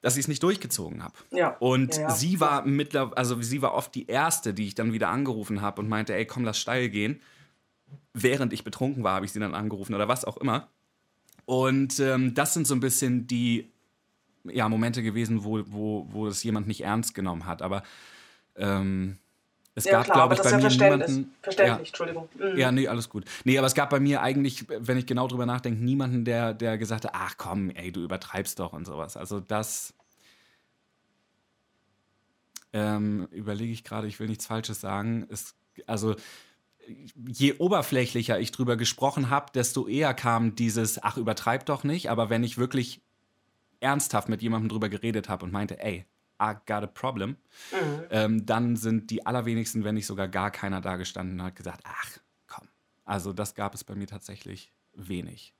[0.00, 1.14] dass ich es nicht durchgezogen habe.
[1.30, 1.56] Ja.
[1.58, 2.10] Und Ja, ja.
[2.10, 5.80] sie war mittlerweile, also sie war oft die erste, die ich dann wieder angerufen habe
[5.80, 7.20] und meinte, ey, komm, lass steil gehen.
[8.14, 10.68] Während ich betrunken war, habe ich sie dann angerufen oder was auch immer.
[11.44, 13.70] Und ähm, das sind so ein bisschen die
[14.52, 17.62] ja, Momente gewesen, wo, wo, wo es jemand nicht ernst genommen hat.
[17.62, 17.82] Aber
[18.56, 19.18] ähm,
[19.74, 21.08] es Ja, gab, glaube ich, das bei mir Verständnis.
[21.10, 21.34] niemanden.
[21.42, 22.28] Verständlich, Ja, Entschuldigung.
[22.38, 22.58] Mhm.
[22.58, 23.24] ja, nee, alles gut.
[23.44, 26.78] Nee, aber es gab bei mir eigentlich, wenn ich genau drüber nachdenke, niemanden, der, der
[26.78, 29.16] gesagt hat, ach komm, ey, du übertreibst doch und sowas.
[29.16, 29.94] Also das
[32.72, 35.26] ähm, überlege ich gerade, ich will nichts Falsches sagen.
[35.30, 35.54] Es,
[35.86, 36.16] also
[37.28, 42.10] je oberflächlicher ich drüber gesprochen habe, desto eher kam dieses, ach, übertreib doch nicht.
[42.10, 43.00] Aber wenn ich wirklich
[43.80, 46.06] ernsthaft mit jemandem drüber geredet habe und meinte, ey,
[46.40, 47.36] I got a problem,
[47.72, 48.06] Mhm.
[48.10, 51.80] ähm, dann sind die allerwenigsten, wenn nicht sogar gar keiner da gestanden und hat gesagt,
[51.84, 52.68] ach, komm.
[53.04, 55.54] Also das gab es bei mir tatsächlich wenig.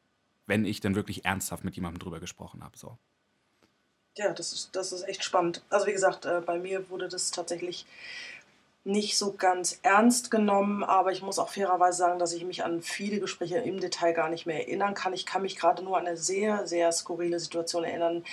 [0.47, 2.79] Wenn ich dann wirklich ernsthaft mit jemandem drüber gesprochen habe.
[2.79, 2.99] So.
[4.17, 5.63] Ja, das ist, das ist echt spannend.
[5.71, 7.87] Also wie gesagt, äh, bei mir wurde das tatsächlich
[8.85, 12.81] nicht so ganz ernst genommen, aber ich muss auch fairerweise sagen, dass ich mich an
[12.81, 15.13] viele Gespräche im Detail gar nicht mehr erinnern kann.
[15.13, 18.25] Ich kann mich gerade nur an eine sehr, sehr skurrile Situation erinnern.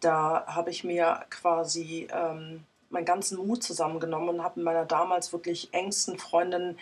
[0.00, 5.32] Da habe ich mir quasi ähm, meinen ganzen Mut zusammengenommen und habe mit meiner damals
[5.32, 6.76] wirklich engsten Freundin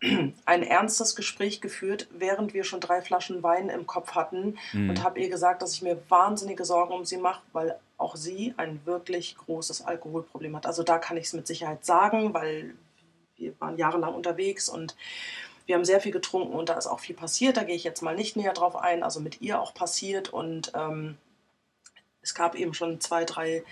[0.46, 4.90] ein ernstes Gespräch geführt, während wir schon drei Flaschen Wein im Kopf hatten Mhm.
[4.90, 8.54] und habe ihr gesagt, dass ich mir wahnsinnige Sorgen um sie mache, weil auch sie
[8.56, 10.66] ein wirklich großes Alkoholproblem hat.
[10.66, 12.74] Also da kann ich es mit Sicherheit sagen, weil
[13.36, 14.96] wir waren jahrelang unterwegs und
[15.66, 17.56] wir haben sehr viel getrunken und da ist auch viel passiert.
[17.56, 19.02] Da gehe ich jetzt mal nicht näher drauf ein.
[19.02, 21.16] Also mit ihr auch passiert und ähm,
[22.20, 23.64] es gab eben schon zwei, drei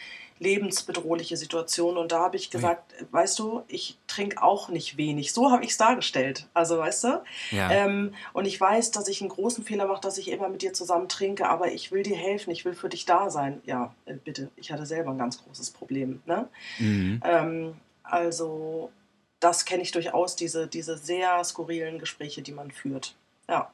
[0.42, 5.32] lebensbedrohliche Situationen und da habe ich gesagt, weißt du, ich trinke auch nicht wenig.
[5.32, 6.48] So habe ich es dargestellt.
[6.52, 7.22] Also weißt du?
[7.52, 7.70] Ja.
[7.70, 10.72] Ähm, und ich weiß, dass ich einen großen Fehler mache, dass ich immer mit dir
[10.72, 13.62] zusammen trinke, aber ich will dir helfen, ich will für dich da sein.
[13.64, 16.22] Ja, äh, bitte, ich hatte selber ein ganz großes Problem.
[16.26, 16.48] Ne?
[16.78, 17.20] Mhm.
[17.24, 18.90] Ähm, also
[19.38, 23.14] das kenne ich durchaus, diese, diese sehr skurrilen Gespräche, die man führt.
[23.48, 23.70] Ja.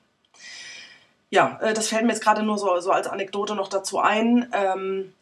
[1.31, 4.48] Ja, äh, das fällt mir jetzt gerade nur so, so als Anekdote noch dazu ein.
[4.52, 5.12] Ähm,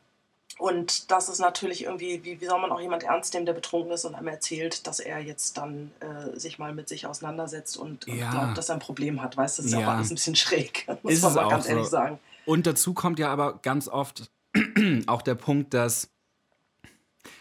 [0.59, 3.93] und das ist natürlich irgendwie, wie, wie soll man auch jemand ernst nehmen, der betrunken
[3.93, 8.09] ist und einem erzählt, dass er jetzt dann äh, sich mal mit sich auseinandersetzt und,
[8.09, 8.31] und Ja.
[8.31, 9.37] glaubt, dass er ein Problem hat.
[9.37, 9.89] Weißt du, das ist ja Ja.
[9.89, 11.71] auch alles ein bisschen schräg, muss Ist man mal auch ganz so.
[11.71, 12.19] ehrlich sagen.
[12.47, 14.31] Und dazu kommt ja aber ganz oft
[15.07, 16.09] auch der Punkt, dass,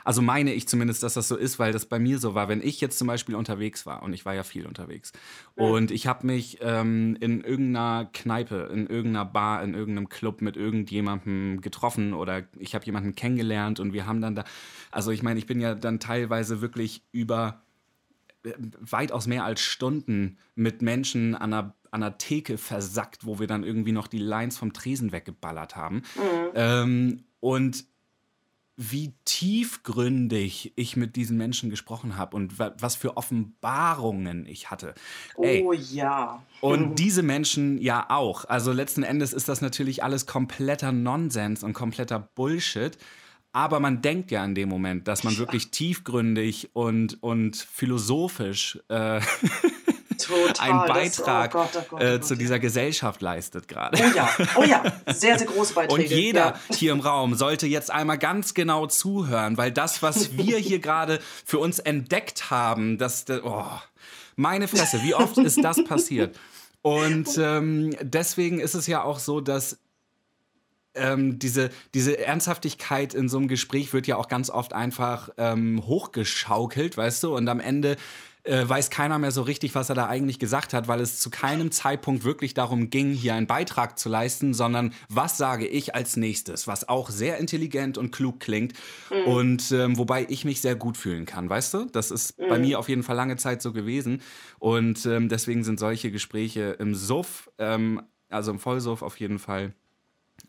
[0.04, 2.62] also meine ich zumindest, dass das so ist, weil das bei mir so war, wenn
[2.62, 5.12] ich jetzt zum Beispiel unterwegs war, und ich war ja viel unterwegs,
[5.56, 10.58] und ich habe mich ähm, in irgendeiner Kneipe, in irgendeiner Bar, in irgendeinem Club mit
[10.58, 14.44] irgendjemandem getroffen oder ich habe jemanden kennengelernt und wir haben dann da,
[14.92, 17.62] also ich meine, ich bin ja dann teilweise wirklich über
[18.44, 23.48] äh, weitaus mehr als Stunden mit Menschen an einer, an einer Theke versackt, wo wir
[23.48, 26.04] dann irgendwie noch die Lines vom Tresen weggeballert haben.
[26.56, 27.86] Ähm, und
[28.78, 34.94] wie tiefgründig ich mit diesen Menschen gesprochen habe und wa was für Offenbarungen ich hatte.
[35.42, 36.44] Ey, Oh ja.
[36.62, 38.46] und diese Menschen ja auch.
[38.46, 42.98] Also letzten Endes ist das natürlich alles kompletter Nonsens und kompletter Bullshit.
[43.54, 49.22] Aber man denkt ja in dem Moment, dass man wirklich tiefgründig und, und philosophisch äh,
[50.18, 50.70] Total.
[50.72, 52.38] einen das- Beitrag oh Gott, oh Gott, oh äh, Gott, zu ja.
[52.40, 54.02] dieser Gesellschaft leistet gerade.
[54.02, 56.04] Oh ja, oh ja, sehr, sehr große Beiträge.
[56.04, 56.76] Und jeder Ja.
[56.76, 61.20] hier im Raum sollte jetzt einmal ganz genau zuhören, weil das, was wir hier gerade
[61.46, 63.66] für uns entdeckt haben, das, oh,
[64.36, 66.38] meine Fresse, wie oft ist das passiert?
[66.82, 69.80] Und ähm, deswegen ist es ja auch so, dass
[70.94, 75.84] ähm, diese, diese Ernsthaftigkeit in so einem Gespräch wird ja auch ganz oft einfach ähm,
[75.86, 77.36] hochgeschaukelt, weißt du?
[77.36, 77.98] Und am Ende
[78.46, 81.30] äh, weiß keiner mehr so richtig, was er da eigentlich gesagt hat, weil es zu
[81.30, 86.16] keinem Zeitpunkt wirklich darum ging, hier einen Beitrag zu leisten, sondern was sage ich als
[86.16, 88.74] nächstes, was auch sehr intelligent und klug klingt
[89.26, 91.86] und ähm, wobei ich mich sehr gut fühlen kann, weißt du?
[91.86, 94.22] Das ist bei mir auf jeden Fall lange Zeit so gewesen
[94.60, 99.74] und ähm, deswegen sind solche Gespräche im Suff, ähm, also im Vollsuff auf jeden Fall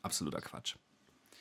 [0.02, 0.76] absoluter Quatsch.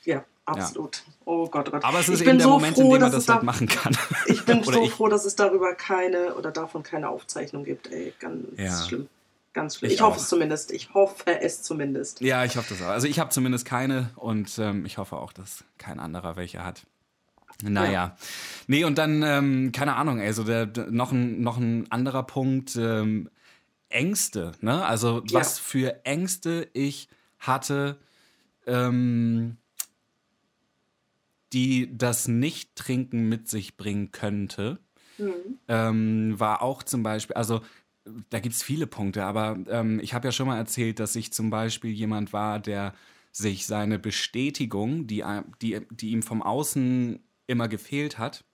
[0.04, 1.02] Ja, absolut.
[1.24, 1.84] Oh Gott, oh Gott.
[1.84, 3.42] Aber es ist ich eben bin der so Moment, froh, in dem man das halt
[3.42, 3.96] machen kann.
[4.26, 4.92] Ich bin so ich.
[4.92, 7.92] froh, dass es darüber keine oder davon keine Aufzeichnung gibt.
[7.92, 8.82] Ey, ganz Ja.
[8.86, 9.08] schlimm.
[9.52, 9.90] Ganz schlimm.
[9.90, 10.70] Ich, ich hoffe es zumindest.
[10.70, 11.32] Ich hoffe es zumindest.
[11.32, 12.20] Ich hoffe es zumindest.
[12.20, 12.90] Ja, ich hoffe das auch.
[12.90, 16.86] Also ich habe zumindest keine und ähm, ich hoffe auch, dass kein anderer welche hat.
[17.62, 17.90] Naja.
[17.92, 18.16] Ja.
[18.66, 22.76] Nee, und dann, ähm, keine Ahnung, also der, der, noch, ein, noch ein anderer Punkt,
[22.76, 23.30] ähm,
[23.88, 24.84] Ängste, ne?
[24.84, 25.40] Also ja.
[25.40, 27.96] was für Ängste ich hatte,
[28.66, 29.56] ähm,
[31.52, 34.78] die das Nicht-Trinken mit sich bringen könnte,
[35.18, 35.58] mhm.
[35.68, 37.60] ähm, war auch zum Beispiel, also
[38.30, 41.32] da gibt es viele Punkte, aber ähm, ich habe ja schon mal erzählt, dass ich
[41.32, 42.94] zum Beispiel jemand war, der
[43.32, 45.24] sich seine Bestätigung, die,
[45.60, 48.44] die, die ihm vom Außen immer gefehlt hat,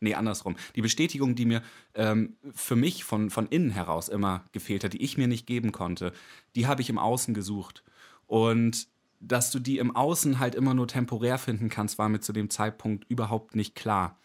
[0.00, 1.62] nee, andersrum, die Bestätigung, die mir
[1.94, 5.72] ähm, für mich von, von innen heraus immer gefehlt hat, die ich mir nicht geben
[5.72, 6.12] konnte,
[6.56, 7.84] die habe ich im Außen gesucht.
[8.26, 8.88] Und
[9.26, 12.50] dass du die im Außen halt immer nur temporär finden kannst, war mir zu dem
[12.50, 14.18] Zeitpunkt überhaupt nicht klar.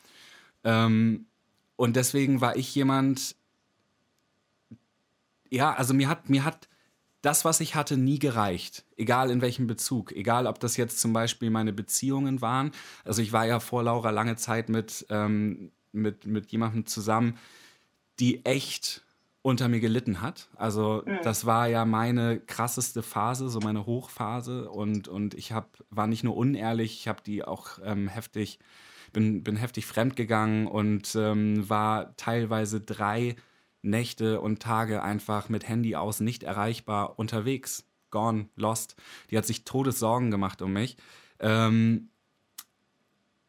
[0.63, 1.27] Ähm,
[1.75, 3.35] und deswegen war ich jemand,
[5.49, 6.67] ja, also mir hat, mir hat
[7.21, 8.85] das, was ich hatte, nie gereicht.
[8.95, 10.12] Egal in welchem Bezug.
[10.12, 12.71] Egal, ob das jetzt zum Beispiel meine Beziehungen waren.
[13.03, 17.38] Also ich war ja vor Laura lange Zeit mit, ähm, mit, mit jemandem zusammen,
[18.19, 19.03] die echt
[19.41, 20.49] unter mir gelitten hat.
[20.56, 21.19] Also mhm.
[21.23, 24.69] das war ja meine krasseste Phase, so meine Hochphase.
[24.69, 28.60] Und, und ich hab, war nicht nur unehrlich, ich habe die auch ähm, heftig,
[29.13, 33.36] bin, bin heftig fremdgegangen und ähm, war teilweise drei
[33.82, 37.86] Nächte und Tage einfach mit Handy aus nicht erreichbar unterwegs.
[38.12, 38.95] Gone, lost.
[39.30, 40.97] Die hat sich Todessorgen gemacht um mich.
[41.39, 42.10] Ähm,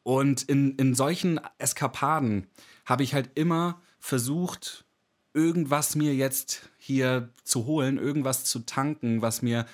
[0.03, 2.46] und in, in solchen Eskapaden
[2.85, 4.85] habe ich halt immer versucht,
[5.35, 9.66] irgendwas mir jetzt hier zu holen, irgendwas zu tanken, was mir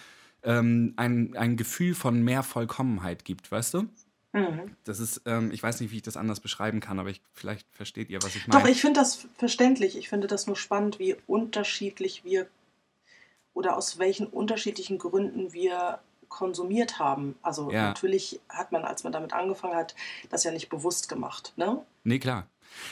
[0.43, 3.89] ähm, ein, ein Gefühl von mehr Vollkommenheit gibt, weißt du?
[4.33, 4.77] Mhm.
[4.85, 7.67] Das ist, ähm, ich weiß nicht, wie ich das anders beschreiben kann, aber ich, vielleicht
[7.73, 8.63] versteht ihr, was ich meine.
[8.63, 9.97] Doch, ich finde das verständlich.
[9.97, 12.47] Ich finde das nur spannend, wie unterschiedlich wir
[13.55, 17.37] oder aus welchen unterschiedlichen Gründen wir konsumiert haben.
[17.41, 17.89] Also ja.
[17.89, 19.95] natürlich hat man, als man damit angefangen hat,
[20.29, 21.83] das ja nicht bewusst gemacht, ne?
[22.05, 22.47] Nee, klar.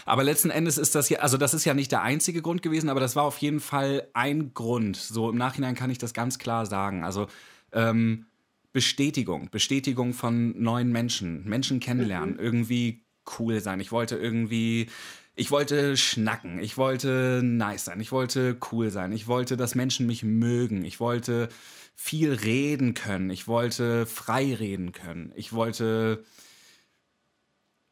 [0.07, 2.89] Aber letzten Endes ist das ja, also das ist ja nicht der einzige Grund gewesen,
[2.89, 4.97] aber das war auf jeden Fall ein Grund.
[4.97, 7.05] So im Nachhinein kann ich das ganz klar sagen.
[7.05, 7.27] Also
[7.73, 8.27] ähm,
[8.73, 12.41] Bestätigung, Bestätigung von neuen Menschen, Menschen kennenlernen, mhm.
[12.41, 13.05] irgendwie
[13.39, 13.81] cool sein.
[13.81, 14.89] Ich wollte irgendwie,
[15.37, 20.07] ich wollte schnacken, ich wollte nice sein, ich wollte cool sein, ich wollte, dass Menschen
[20.07, 21.49] mich mögen, ich wollte
[21.95, 26.25] viel reden können, ich wollte frei reden können, ich wollte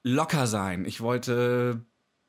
[0.03, 1.85] locker sein, ich wollte,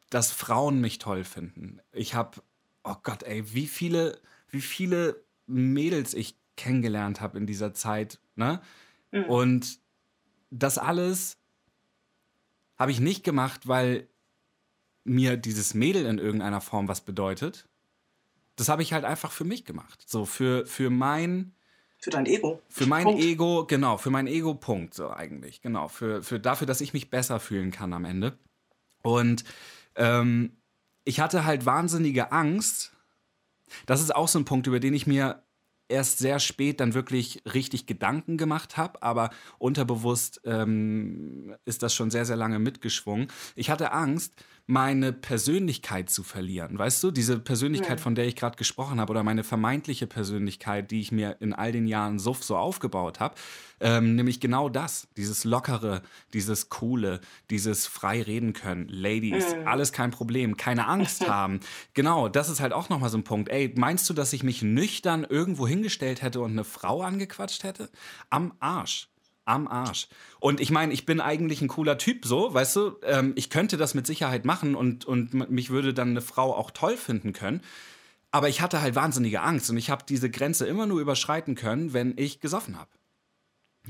[0.10, 1.80] dass Frauen mich toll finden.
[1.92, 2.42] Ich habe,
[2.84, 8.20] oh Gott, ey, wie viele, wie viele Mädels ich kennengelernt habe in dieser Zeit.
[8.36, 8.62] Ne?
[9.12, 9.26] Mhm.
[9.26, 9.80] Und
[10.52, 11.38] das alles
[12.78, 14.08] habe ich nicht gemacht, weil
[15.04, 17.68] mir dieses Mädel in irgendeiner Form was bedeutet.
[18.56, 20.04] Das habe ich halt einfach für mich gemacht.
[20.06, 21.56] So, für, für mein.
[22.04, 22.62] Für dein Ego.
[22.68, 23.24] Für mein Punkt.
[23.24, 25.62] Ego, genau, für mein Ego-Punkt, so eigentlich.
[25.62, 25.88] Genau.
[25.88, 28.38] Für, für dafür, dass ich mich besser fühlen kann am Ende.
[29.04, 29.46] Und
[29.96, 30.52] ähm,
[31.06, 32.92] ich hatte halt wahnsinnige Angst.
[33.86, 35.44] Das ist auch so ein Punkt, über den ich mir
[35.88, 42.12] erst sehr spät dann wirklich richtig Gedanken gemacht habe, aber unterbewusst ähm, ist das schon
[42.12, 43.30] sehr, sehr lange mitgeschwungen.
[43.56, 44.34] Ich hatte Angst,
[44.66, 46.78] meine Persönlichkeit zu verlieren.
[46.78, 51.02] Weißt du, diese Persönlichkeit, von der ich gerade gesprochen habe, oder meine vermeintliche Persönlichkeit, die
[51.02, 53.36] ich mir in all den Jahren Suff so aufgebaut habe,
[53.82, 56.02] ähm, nämlich genau das, dieses Lockere,
[56.34, 59.68] dieses Coole, dieses frei reden können, Ladies, mhm.
[59.68, 61.60] alles kein Problem, keine Angst haben.
[61.94, 63.50] Genau, das ist halt auch nochmal so ein Punkt.
[63.50, 67.90] Ey, meinst du, dass ich mich nüchtern irgendwo hingestellt hätte und eine Frau angequatscht hätte?
[68.30, 69.10] Am Arsch
[69.46, 70.08] am Arsch.
[70.40, 73.78] Und ich meine, ich bin eigentlich ein cooler Typ, so, weißt du, ähm, ich könnte
[73.78, 77.62] das mit Sicherheit machen und, und mich würde dann eine Frau auch toll finden können.
[78.32, 81.94] Aber ich hatte halt wahnsinnige Angst und ich habe diese Grenze immer nur überschreiten können,
[81.94, 82.90] wenn ich gesoffen habe.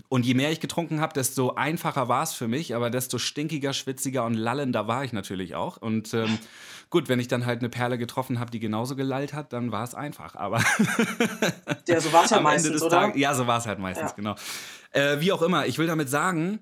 [0.10, 3.74] Und je mehr ich getrunken habe, desto einfacher war es für mich, aber desto stinkiger,
[3.74, 5.78] schwitziger und lallender war ich natürlich auch.
[5.78, 6.40] Und ähm,
[6.90, 9.84] gut, wenn ich dann halt eine Perle getroffen habe, die genauso gelallt hat, dann war
[9.84, 10.36] es einfach.
[10.36, 10.64] Aber
[11.88, 13.02] ja, so war es ja meistens, oder?
[13.02, 14.16] Tages, ja, so war es halt meistens, ja.
[14.16, 14.36] genau.
[14.94, 16.60] Äh, wie auch immer, ich will damit sagen,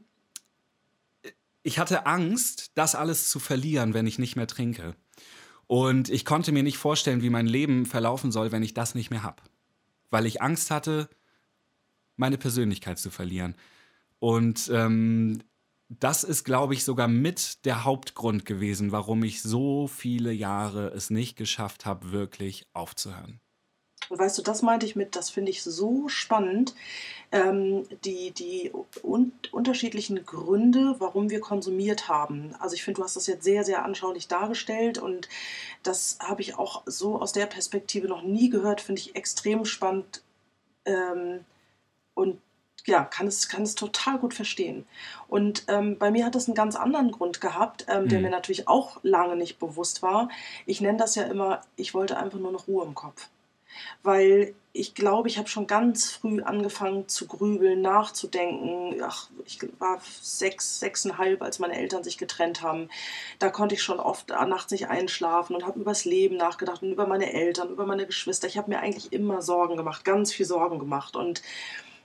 [1.64, 4.96] ich hatte Angst, das alles zu verlieren, wenn ich nicht mehr trinke.
[5.68, 9.12] Und ich konnte mir nicht vorstellen, wie mein Leben verlaufen soll, wenn ich das nicht
[9.12, 9.44] mehr habe.
[10.10, 11.10] Weil ich Angst hatte,
[12.16, 13.56] meine Persönlichkeit zu verlieren.
[14.20, 15.44] Und ähm,
[15.90, 21.10] das ist, glaube ich, sogar mit der Hauptgrund gewesen, warum ich so viele Jahre es
[21.10, 23.41] nicht geschafft habe, wirklich aufzuhören.
[24.10, 26.76] Und weißt du, das meinte ich mit, das finde ich so spannend,
[27.32, 28.72] ähm, die, die
[29.04, 32.54] un unterschiedlichen Gründe, warum wir konsumiert haben.
[32.60, 35.30] Also ich finde, du hast das jetzt sehr, sehr anschaulich dargestellt und
[35.84, 40.24] das habe ich auch so aus der Perspektive noch nie gehört, finde ich extrem spannend
[40.86, 41.46] ähm,
[42.14, 42.42] und
[42.86, 44.88] ja, kann es, kann es total gut verstehen.
[45.28, 48.26] Und ähm, bei mir hat das einen ganz anderen Grund gehabt, ähm, der mhm.
[48.26, 50.30] mir natürlich auch lange nicht bewusst war.
[50.66, 53.30] Ich nenne das ja immer, ich wollte einfach nur noch Ruhe im Kopf
[54.04, 59.02] weil ich glaube, ich habe schon ganz früh angefangen zu grübeln, nachzudenken.
[59.04, 62.90] Ach, ich war sechs, sechseinhalb, als meine Eltern sich getrennt haben.
[63.40, 67.06] Da konnte ich schon oft nachts nicht einschlafen und habe übers Leben nachgedacht und über
[67.06, 68.48] meine Eltern, über meine Geschwister.
[68.48, 71.18] Ich habe mir eigentlich immer Sorgen gemacht, ganz viel Sorgen gemacht.
[71.18, 71.42] Und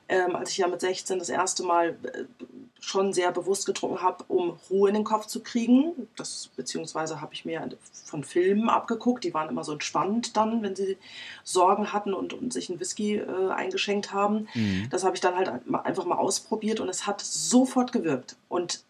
[0.08, 2.24] ähm, als ich ja mit 16 das erste Mal äh,
[2.80, 6.08] schon sehr bewusst getrunken habe, um Ruhe in den Kopf zu kriegen.
[6.16, 7.68] Das, beziehungsweise habe ich mir
[8.04, 10.96] von Filmen abgeguckt, die waren immer so entspannt dann, wenn sie
[11.42, 14.48] Sorgen hatten und, und sich einen Whisky äh, eingeschenkt haben.
[14.54, 14.88] Mhm.
[14.90, 18.36] Das habe ich dann halt einfach mal ausprobiert und es hat sofort gewirkt.
[18.48, 18.84] Und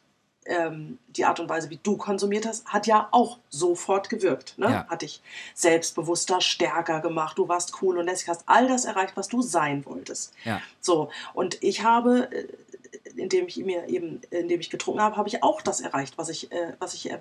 [0.46, 4.58] ähm, die Art und Weise, wie du konsumiert hast, hat ja auch sofort gewirkt.
[4.58, 4.66] Ne?
[4.66, 4.86] Ja.
[4.88, 5.22] Hat dich
[5.54, 9.84] selbstbewusster, stärker gemacht, du warst cool und lässig, hast all das erreicht, was du sein
[9.86, 10.32] wolltest.
[10.44, 10.60] Ja.
[10.80, 12.46] So, und ich habe, äh,
[13.16, 16.52] indem ich mir eben, indem ich getrunken habe, habe ich auch das erreicht, was ich,
[16.52, 17.20] äh, was ich er,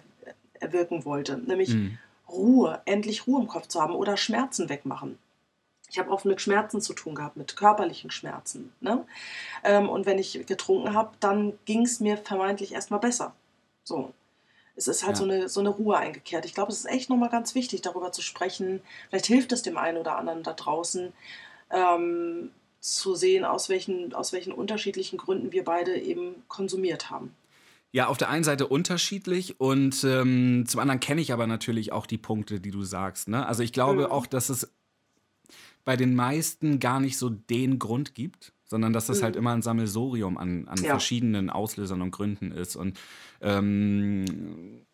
[0.59, 1.37] erwirken wollte.
[1.37, 1.97] Nämlich mhm.
[2.29, 5.17] Ruhe, endlich Ruhe im Kopf zu haben oder Schmerzen wegmachen.
[5.95, 8.73] Ich habe oft mit Schmerzen zu tun gehabt, mit körperlichen Schmerzen.
[8.81, 9.05] Ne?
[9.63, 13.33] Ähm, und wenn ich getrunken habe, dann ging es mir vermeintlich erstmal besser.
[13.85, 14.13] So.
[14.75, 15.19] Es ist halt ja.
[15.19, 16.43] so, eine, so eine Ruhe eingekehrt.
[16.43, 18.81] Ich glaube, es ist echt nochmal ganz wichtig, darüber zu sprechen.
[19.07, 21.13] Vielleicht hilft es dem einen oder anderen da draußen,
[21.71, 27.33] ähm, zu sehen, aus welchen, aus welchen unterschiedlichen Gründen wir beide eben konsumiert haben.
[27.93, 32.05] Ja, auf der einen Seite unterschiedlich und ähm, zum anderen kenne ich aber natürlich auch
[32.05, 33.29] die Punkte, die du sagst.
[33.29, 33.45] Ne?
[33.45, 34.11] Also ich glaube mhm.
[34.11, 34.75] auch, dass es
[35.85, 39.25] bei den meisten gar nicht so den Grund gibt, sondern dass das halt mhm.
[39.25, 40.89] halt immer ein Sammelsorium an, an ja.
[40.89, 42.75] verschiedenen Auslösern und Gründen ist.
[42.75, 42.99] Und
[43.41, 44.85] ähm,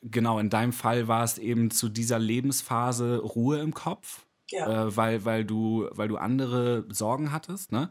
[0.00, 4.86] genau, in deinem Fall war es eben zu dieser Lebensphase Ruhe im Kopf, ja.
[4.86, 7.72] äh, weil, weil, du, weil du andere Sorgen hattest.
[7.72, 7.90] Ne?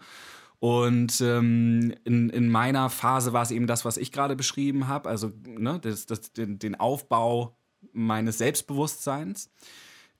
[0.59, 5.07] Und ähm, in, in meiner Phase war es eben das, was ich gerade beschrieben habe,
[5.07, 7.55] also ne, das, das, den, den Aufbau
[7.93, 9.51] meines Selbstbewusstseins.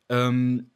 [0.07, 0.71] Ähm,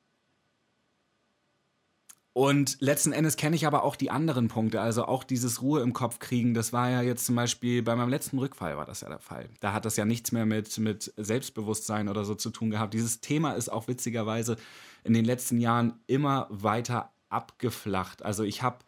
[2.33, 5.93] und letzten Endes kenne ich aber auch die anderen Punkte, also auch dieses Ruhe im
[5.93, 6.55] Kopf kriegen.
[6.55, 9.49] Das war ja jetzt zum Beispiel bei meinem letzten Rückfall war das ja der Fall.
[9.59, 12.95] Da hat das ja nichts mehr mit, mit Selbstbewusstsein oder so zu tun gehabt.
[12.95, 14.57] Dieses Thema ist auch witzigerweise
[15.03, 18.23] in den letzten Jahren immer weiter abgeflacht.
[18.23, 18.79] Also ich habe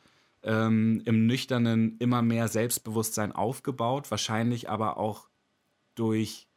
[0.41, 5.27] ähm, im Nüchternen immer mehr Selbstbewusstsein aufgebaut, wahrscheinlich aber auch
[5.93, 6.47] durch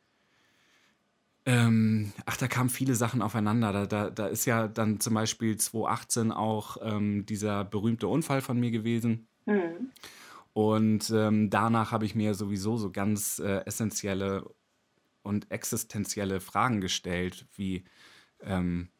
[1.49, 3.73] ähm, ach, da kamen viele Sachen aufeinander.
[3.73, 8.61] Da, da, da ist ja dann zum Beispiel 2018 auch ähm, dieser berühmte Unfall von
[8.61, 9.29] mir gewesen.
[9.47, 9.91] Mhm.
[10.53, 14.45] Und ähm, danach habe ich mir sowieso so ganz äh, essentielle
[15.23, 17.85] und existenzielle Fragen gestellt, wie
[18.43, 18.91] ähm,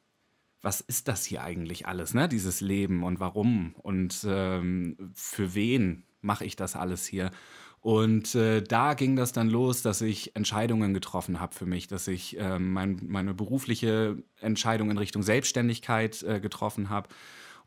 [0.63, 2.31] was ist das hier eigentlich alles, ne?
[2.31, 7.31] Dieses Leben und warum und ähm, für wen mache ich das alles hier?
[7.81, 12.09] Und äh, da ging das dann los, dass ich Entscheidungen getroffen habe für mich, dass
[12.09, 17.09] ich äh, mein, meine berufliche Entscheidung in Richtung Selbstständigkeit äh, getroffen habe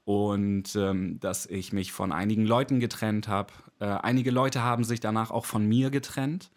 [0.03, 3.53] und ähm, dass ich mich von einigen Leuten getrennt habe.
[3.79, 6.51] Äh, einige Leute haben sich danach auch von mir getrennt.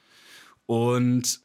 [0.66, 1.40] Und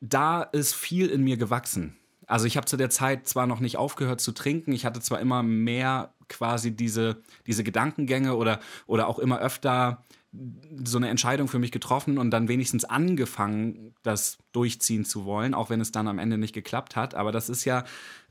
[0.00, 1.99] da ist viel in mir gewachsen.
[2.30, 5.20] Also ich habe zu der Zeit zwar noch nicht aufgehört zu trinken, ich hatte zwar
[5.20, 10.04] immer mehr quasi diese, diese Gedankengänge oder, oder auch immer öfter
[10.84, 15.70] so eine Entscheidung für mich getroffen und dann wenigstens angefangen, das durchziehen zu wollen, auch
[15.70, 17.16] wenn es dann am Ende nicht geklappt hat.
[17.16, 17.82] Aber das ist ja,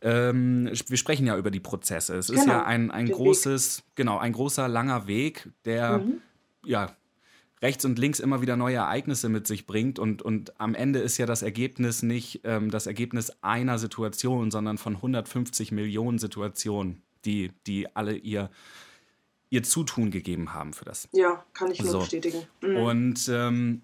[0.01, 2.15] ähm, wir sprechen ja über die Prozesse.
[2.15, 2.39] Es genau.
[2.39, 2.65] ist ja genau.
[2.65, 3.85] ein, ein großes, Weg.
[3.95, 6.21] genau, ein großer, langer Weg, der mhm.
[6.63, 6.95] ja
[7.61, 9.99] rechts und links immer wieder neue Ereignisse mit sich bringt.
[9.99, 14.77] Und, und am Ende ist ja das Ergebnis nicht ähm, das Ergebnis einer Situation, sondern
[14.77, 18.49] von 150 Millionen Situationen, die, die alle ihr
[19.49, 21.09] ihr Zutun gegeben haben für das.
[21.11, 21.99] Ja, kann ich nur so.
[21.99, 22.43] bestätigen.
[22.61, 22.77] Mhm.
[22.77, 23.81] Und ähm,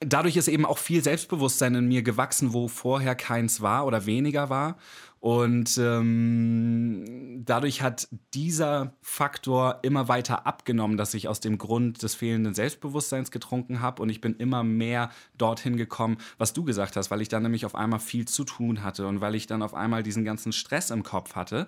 [0.00, 4.50] dadurch ist eben auch viel Selbstbewusstsein in mir gewachsen, wo vorher keins war oder weniger
[4.50, 4.78] war.
[5.20, 12.14] Und ähm, dadurch hat dieser Faktor immer weiter abgenommen, dass ich aus dem Grund des
[12.14, 14.00] fehlenden Selbstbewusstseins getrunken habe.
[14.00, 17.66] Und ich bin immer mehr dorthin gekommen, was du gesagt hast, weil ich dann nämlich
[17.66, 20.90] auf einmal viel zu tun hatte und weil ich dann auf einmal diesen ganzen Stress
[20.90, 21.66] im Kopf hatte,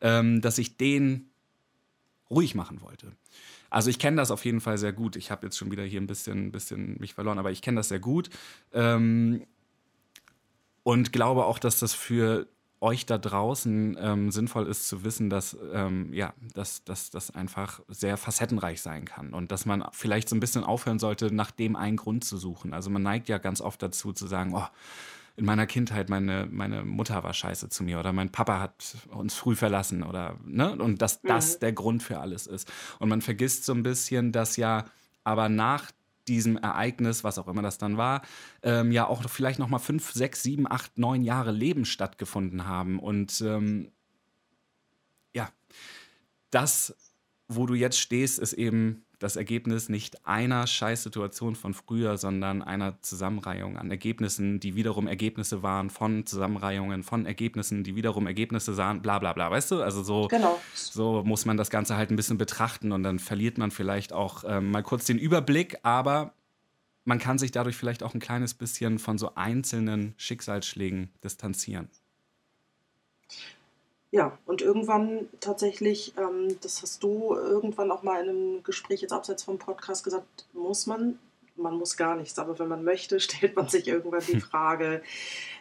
[0.00, 1.30] ähm, dass ich den
[2.30, 3.12] ruhig machen wollte.
[3.70, 5.14] Also ich kenne das auf jeden Fall sehr gut.
[5.14, 7.88] Ich habe jetzt schon wieder hier ein bisschen, bisschen mich verloren, aber ich kenne das
[7.88, 8.28] sehr gut
[8.72, 9.46] ähm,
[10.82, 12.48] und glaube auch, dass das für
[12.80, 17.80] euch da draußen ähm, sinnvoll ist zu wissen, dass ähm, ja, dass, dass das einfach
[17.88, 21.76] sehr facettenreich sein kann und dass man vielleicht so ein bisschen aufhören sollte, nach dem
[21.76, 22.74] einen Grund zu suchen.
[22.74, 24.66] Also man neigt ja ganz oft dazu zu sagen, oh,
[25.36, 29.34] in meiner Kindheit, meine, meine Mutter war scheiße zu mir oder mein Papa hat uns
[29.34, 30.72] früh verlassen oder, ne?
[30.72, 31.60] Und dass das mhm.
[31.60, 32.70] der Grund für alles ist.
[32.98, 34.84] Und man vergisst so ein bisschen, dass ja
[35.22, 35.90] aber nach
[36.28, 38.22] diesem Ereignis, was auch immer das dann war,
[38.62, 42.98] ähm, ja auch vielleicht noch mal fünf, sechs, sieben, acht, neun Jahre Leben stattgefunden haben.
[42.98, 43.90] Und ähm,
[45.34, 45.50] ja,
[46.50, 46.94] das,
[47.48, 53.00] wo du jetzt stehst, ist eben das Ergebnis nicht einer Scheißsituation von früher, sondern einer
[53.02, 59.02] Zusammenreihung an Ergebnissen, die wiederum Ergebnisse waren von Zusammenreihungen von Ergebnissen, die wiederum Ergebnisse sahen,
[59.02, 59.82] bla bla bla, weißt du?
[59.82, 60.60] Also so, genau.
[60.74, 64.44] so muss man das Ganze halt ein bisschen betrachten und dann verliert man vielleicht auch
[64.46, 66.34] ähm, mal kurz den Überblick, aber
[67.04, 71.88] man kann sich dadurch vielleicht auch ein kleines bisschen von so einzelnen Schicksalsschlägen distanzieren.
[74.10, 79.12] Ja, und irgendwann tatsächlich, ähm, das hast du irgendwann auch mal in einem Gespräch jetzt
[79.12, 81.18] abseits vom Podcast gesagt, muss man,
[81.56, 85.02] man muss gar nichts, aber wenn man möchte, stellt man sich irgendwann die Frage,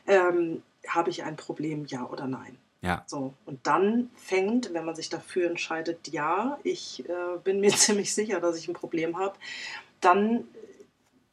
[0.05, 2.57] ähm, habe ich ein Problem, ja oder nein?
[2.81, 3.03] Ja.
[3.07, 8.13] So, und dann fängt, wenn man sich dafür entscheidet, ja, ich äh, bin mir ziemlich
[8.13, 9.37] sicher, dass ich ein Problem habe,
[9.99, 10.45] dann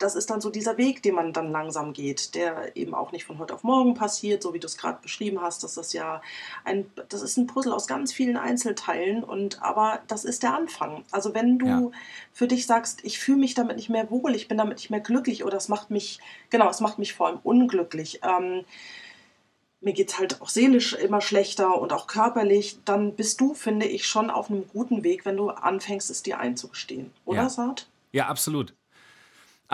[0.04, 3.24] das ist dann so dieser Weg, den man dann langsam geht, der eben auch nicht
[3.24, 5.64] von heute auf morgen passiert, so wie du es gerade beschrieben hast.
[5.64, 6.20] Das ist ja
[6.62, 11.04] ein, das ist ein Puzzle aus ganz vielen Einzelteilen und aber das ist der Anfang.
[11.10, 11.90] Also wenn du ja.
[12.34, 15.00] für dich sagst, ich fühle mich damit nicht mehr wohl, ich bin damit nicht mehr
[15.00, 18.20] glücklich oder es macht mich, genau, es macht mich vor allem unglücklich.
[18.22, 18.66] Ähm,
[19.80, 23.86] mir geht es halt auch seelisch immer schlechter und auch körperlich, dann bist du, finde
[23.86, 27.10] ich, schon auf einem guten Weg, wenn du anfängst, es dir einzugestehen.
[27.24, 27.48] Oder, ja.
[27.48, 27.86] Saad?
[28.12, 28.74] Ja, absolut.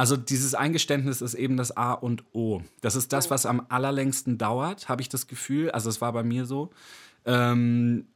[0.01, 2.62] Also dieses Eingeständnis ist eben das A und O.
[2.80, 5.70] Das ist das, was am allerlängsten dauert, habe ich das Gefühl.
[5.72, 6.70] Also es war bei mir so.
[7.26, 8.07] Ähm,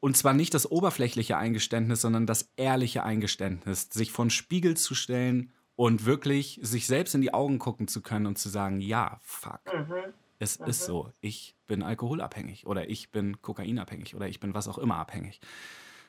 [0.00, 4.94] und zwar nicht das oberflächliche Eingeständnis, sondern das ehrliche Eingeständnis, sich vor den Spiegel zu
[4.94, 9.18] stellen und wirklich sich selbst in die Augen gucken zu können und zu sagen, ja,
[9.22, 9.62] fuck.
[9.72, 10.12] Mhm.
[10.40, 10.66] Es mhm.
[10.66, 14.96] ist so, ich bin alkoholabhängig oder ich bin kokainabhängig oder ich bin was auch immer
[14.96, 15.40] abhängig.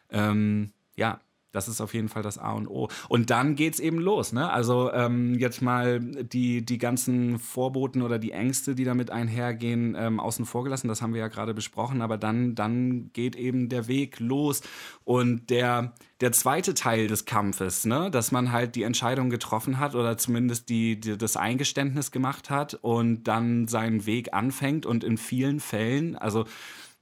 [0.10, 1.22] Ähm, ja,
[1.54, 2.89] das ist auf jeden Fall das A und O.
[3.08, 4.34] Und dann geht's eben los.
[4.34, 4.49] Ne?
[4.51, 10.20] Also ähm, jetzt mal die, die ganzen Vorboten oder die Ängste, die damit einhergehen, ähm,
[10.20, 10.88] außen vor gelassen.
[10.88, 12.01] Das haben wir ja gerade besprochen.
[12.01, 14.62] Aber dann, dann geht eben der Weg los.
[15.04, 18.10] Und der, der zweite Teil des Kampfes, ne?
[18.10, 22.74] dass man halt die Entscheidung getroffen hat oder zumindest die, die, das Eingeständnis gemacht hat
[22.74, 24.88] und dann seinen Weg anfängt.
[24.88, 26.45] Und in vielen Fällen, also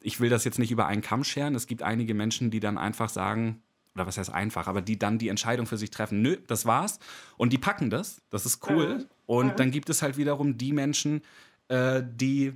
[0.01, 1.55] ich will das jetzt nicht über einen Kamm scheren.
[1.55, 3.61] Es gibt einige Menschen, die dann einfach sagen,
[3.95, 6.99] oder was heißt einfach, aber die dann die Entscheidung für sich treffen, nö, das war's.
[7.37, 8.99] Und die packen das, das ist cool.
[8.99, 9.05] Mhm.
[9.25, 9.55] Und mhm.
[9.57, 11.21] dann gibt es halt wiederum die Menschen,
[11.67, 12.53] äh, die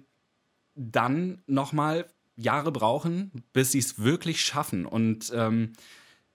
[0.75, 4.85] dann nochmal Jahre brauchen, bis sie es wirklich schaffen.
[4.85, 5.73] Und ähm,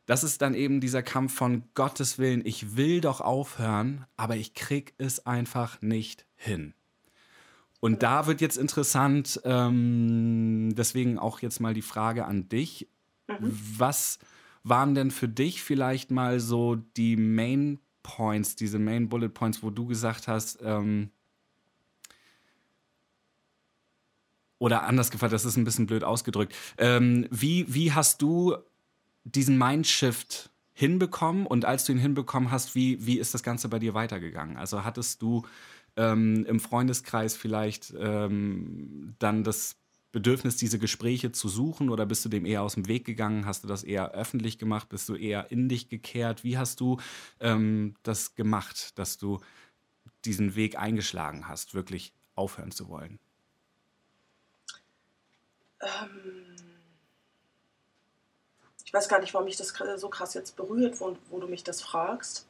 [0.07, 4.55] das ist dann eben dieser Kampf von Gottes Willen, ich will doch aufhören, aber ich
[4.55, 6.74] krieg es einfach nicht hin.
[7.80, 12.88] Und da wird jetzt interessant, ähm, deswegen auch jetzt mal die Frage an dich.
[13.28, 13.59] Mhm.
[13.78, 14.18] Was
[14.62, 19.70] waren denn für dich vielleicht mal so die Main Points, diese Main Bullet Points, wo
[19.70, 21.11] du gesagt hast, ähm,
[24.58, 26.54] oder anders gefragt, das ist ein bisschen blöd ausgedrückt.
[26.76, 28.56] Ähm, wie, wie hast du
[29.24, 33.78] diesen Mindshift hinbekommen und als du ihn hinbekommen hast, wie, wie ist das Ganze bei
[33.78, 34.56] dir weitergegangen?
[34.56, 35.46] Also hattest du
[35.96, 39.76] ähm, im Freundeskreis vielleicht ähm, dann das
[40.12, 43.46] Bedürfnis, diese Gespräche zu suchen oder bist du dem eher aus dem Weg gegangen?
[43.46, 44.88] Hast du das eher öffentlich gemacht?
[44.88, 46.42] Bist du eher in dich gekehrt?
[46.42, 46.98] Wie hast du
[47.38, 49.40] ähm, das gemacht, dass du
[50.24, 53.18] diesen Weg eingeschlagen hast, wirklich aufhören zu wollen?
[55.80, 56.56] Ähm,
[58.84, 61.62] ich weiß gar nicht, warum mich das so krass jetzt berührt, wo, wo du mich
[61.62, 62.46] das fragst.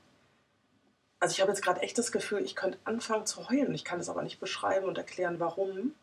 [1.19, 3.75] Also ich habe jetzt gerade echt das Gefühl, ich könnte anfangen zu heulen.
[3.75, 5.95] Ich kann es aber nicht beschreiben und erklären, warum.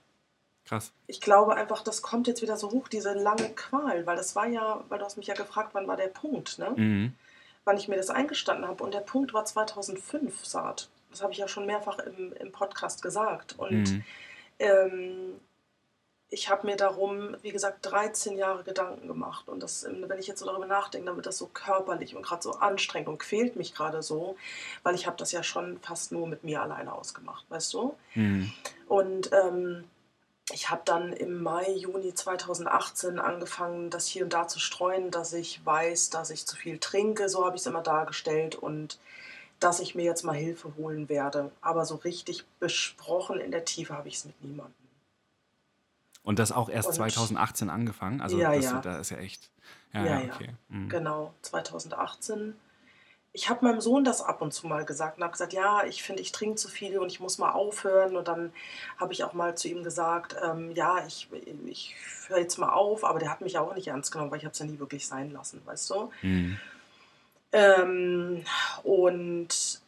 [0.68, 0.92] Krass.
[1.08, 4.48] Ich glaube einfach, das kommt jetzt wieder so hoch, diese lange Qual, weil das war
[4.48, 6.74] ja, weil du hast mich ja gefragt, wann war der Punkt, ne?
[6.76, 7.14] Mhm.
[7.64, 8.84] Wann ich mir das eingestanden habe.
[8.84, 10.90] Und der Punkt war 2005, Saat.
[11.10, 13.56] Das habe ich ja schon mehrfach im, im Podcast gesagt.
[13.58, 14.04] Und mhm.
[14.60, 15.40] ähm,
[16.30, 19.48] ich habe mir darum, wie gesagt, 13 Jahre Gedanken gemacht.
[19.48, 22.44] Und das, wenn ich jetzt so darüber nachdenke, dann wird das so körperlich und gerade
[22.44, 24.36] so anstrengend und quält mich gerade so,
[24.84, 27.96] weil ich habe das ja schon fast nur mit mir alleine ausgemacht, weißt du?
[28.16, 28.52] Mhm.
[28.88, 29.86] Und ähm,
[30.52, 35.34] ich habe dann im Mai, Juni 2018 angefangen, das hier und da zu streuen, dass
[35.34, 37.28] ich weiß, dass ich zu viel trinke.
[37.30, 38.98] So habe ich es immer dargestellt und
[39.60, 41.52] dass ich mir jetzt mal Hilfe holen werde.
[41.62, 44.74] Aber so richtig besprochen in der Tiefe habe ich es mit niemandem.
[46.24, 48.22] Und das auch erst Und- 2018 angefangen?
[48.22, 48.82] Also Ja, das, ja.
[48.82, 49.50] da ist ja echt.
[49.94, 50.50] Ja, Ja, ja, okay.
[50.70, 50.90] Mhm.
[50.90, 52.56] Genau, 2018.
[53.38, 56.02] Ich habe meinem Sohn das ab und zu mal gesagt und habe gesagt, ja, ich
[56.02, 58.16] finde, ich trinke zu viel und ich muss mal aufhören.
[58.16, 58.52] Und dann
[58.98, 61.30] habe ich auch mal zu ihm gesagt, ähm, ja, ich,
[61.68, 61.96] ich
[62.28, 63.04] höre jetzt mal auf.
[63.06, 65.06] Aber der hat mich auch nicht ernst genommen, weil ich habe es ja nie wirklich
[65.06, 66.12] sein lassen, weißt du?
[66.24, 66.60] Mhm.
[67.52, 68.44] Ähm,
[68.82, 69.82] und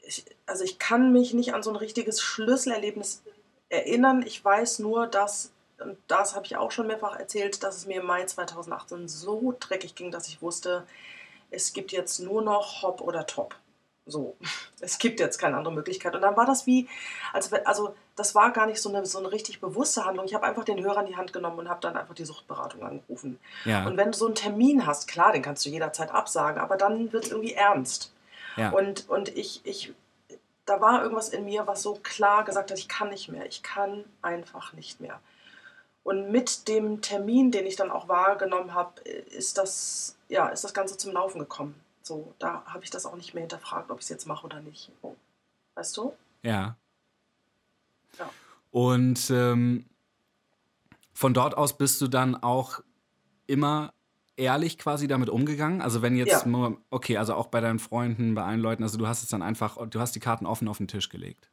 [0.00, 3.22] ich, also ich kann mich nicht an so ein richtiges Schlüsselerlebnis
[3.68, 4.24] erinnern.
[4.26, 8.00] Ich weiß nur, dass, und das habe ich auch schon mehrfach erzählt, dass es mir
[8.00, 10.84] im Mai 2018 so dreckig ging, dass ich wusste,
[11.50, 13.54] es gibt jetzt nur noch Hop oder Top.
[14.06, 14.36] So,
[14.80, 16.14] es gibt jetzt keine andere Möglichkeit.
[16.14, 16.88] Und dann war das wie,
[17.32, 20.26] als, also das war gar nicht so eine, so eine richtig bewusste Handlung.
[20.26, 22.82] Ich habe einfach den Hörer in die Hand genommen und habe dann einfach die Suchtberatung
[22.82, 23.38] angerufen.
[23.64, 23.86] Ja.
[23.86, 27.12] Und wenn du so einen Termin hast, klar, den kannst du jederzeit absagen, aber dann
[27.12, 28.12] wird es irgendwie ernst.
[28.56, 28.70] ja.
[28.70, 29.92] Und, und ich, ich,
[30.64, 33.62] da war irgendwas in mir, was so klar gesagt hat, ich kann nicht mehr, ich
[33.62, 35.20] kann einfach nicht mehr.
[36.06, 40.72] Und mit dem Termin, den ich dann auch wahrgenommen habe, ist das, ja, ist das
[40.72, 41.74] Ganze zum Laufen gekommen.
[42.00, 44.60] So, da habe ich das auch nicht mehr hinterfragt, ob ich es jetzt mache oder
[44.60, 44.92] nicht.
[45.74, 46.12] Weißt du?
[46.44, 46.76] Ja.
[48.20, 48.30] Ja.
[48.70, 49.86] Und ähm,
[51.12, 52.78] von dort aus bist du dann auch
[53.48, 53.92] immer
[54.36, 55.82] ehrlich quasi damit umgegangen?
[55.82, 56.46] Also wenn jetzt Ja.
[56.46, 59.42] nur, okay, also auch bei deinen Freunden, bei allen Leuten, also du hast es dann
[59.42, 61.50] einfach, du hast die Karten offen auf den Tisch gelegt.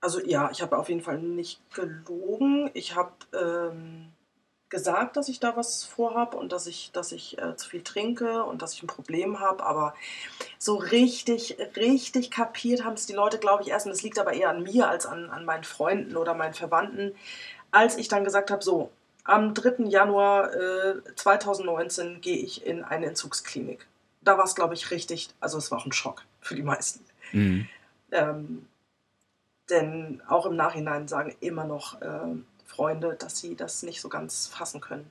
[0.00, 2.70] Also ja, ich habe auf jeden Fall nicht gelogen.
[2.74, 4.12] Ich habe ähm,
[4.68, 8.44] gesagt, dass ich da was vorhabe und dass ich, dass ich äh, zu viel trinke
[8.44, 9.64] und dass ich ein Problem habe.
[9.64, 9.94] Aber
[10.58, 13.86] so richtig, richtig kapiert haben es die Leute, glaube ich, erst.
[13.86, 17.14] Und das liegt aber eher an mir als an, an meinen Freunden oder meinen Verwandten,
[17.70, 18.90] als ich dann gesagt habe, so,
[19.24, 19.84] am 3.
[19.88, 23.86] Januar äh, 2019 gehe ich in eine Entzugsklinik.
[24.22, 27.04] Da war es, glaube ich, richtig, also es war auch ein Schock für die meisten.
[27.32, 27.68] Mhm.
[28.10, 28.66] Ähm,
[29.70, 34.46] denn auch im Nachhinein sagen immer noch ähm, Freunde, dass sie das nicht so ganz
[34.46, 35.10] fassen können.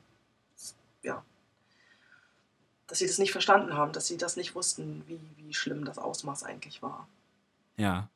[1.04, 1.24] Ja.
[2.88, 5.98] Dass sie das nicht verstanden haben, dass sie das nicht wussten, wie, wie schlimm das
[5.98, 7.08] Ausmaß eigentlich war.
[7.76, 8.10] Ja.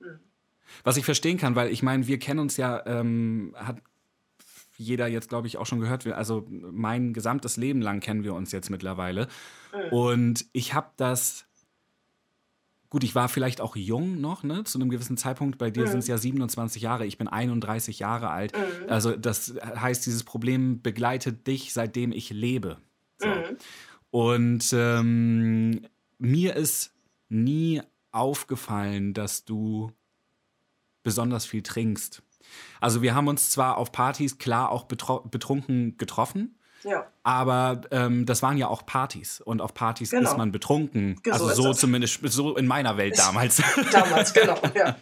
[0.00, 0.18] Hm.
[0.84, 3.76] Was ich verstehen kann, weil ich meine, wir kennen uns ja, ähm, hat
[4.78, 6.06] jeder jetzt, glaube ich, auch schon gehört.
[6.06, 9.28] Also mein gesamtes Leben lang kennen wir uns jetzt mittlerweile.
[9.72, 9.92] Mhm.
[9.92, 11.46] Und ich habe das.
[12.88, 15.58] Gut, ich war vielleicht auch jung noch, ne, zu einem gewissen Zeitpunkt.
[15.58, 15.88] Bei dir Mhm.
[15.88, 18.56] sind es ja 27 Jahre, ich bin 31 Jahre alt.
[18.56, 18.88] Mhm.
[18.88, 22.78] Also, das heißt, dieses Problem begleitet dich, seitdem ich lebe.
[23.18, 23.28] So.
[23.28, 23.56] Mhm.
[24.10, 25.80] Und ähm,
[26.18, 26.92] mir ist
[27.28, 27.82] nie
[28.12, 29.92] aufgefallen, dass du
[31.02, 32.22] besonders viel trinkst.
[32.80, 38.42] Also wir haben uns zwar auf Partys klar auch betrunken getroffen, Ja, aber ähm, das
[38.42, 40.30] waren ja auch Partys und auf Partys Genau.
[40.30, 41.16] ist man betrunken.
[41.22, 43.60] Ge- so also so zumindest so in meiner Welt damals.
[43.90, 44.58] damals, genau.
[44.74, 44.96] Ja.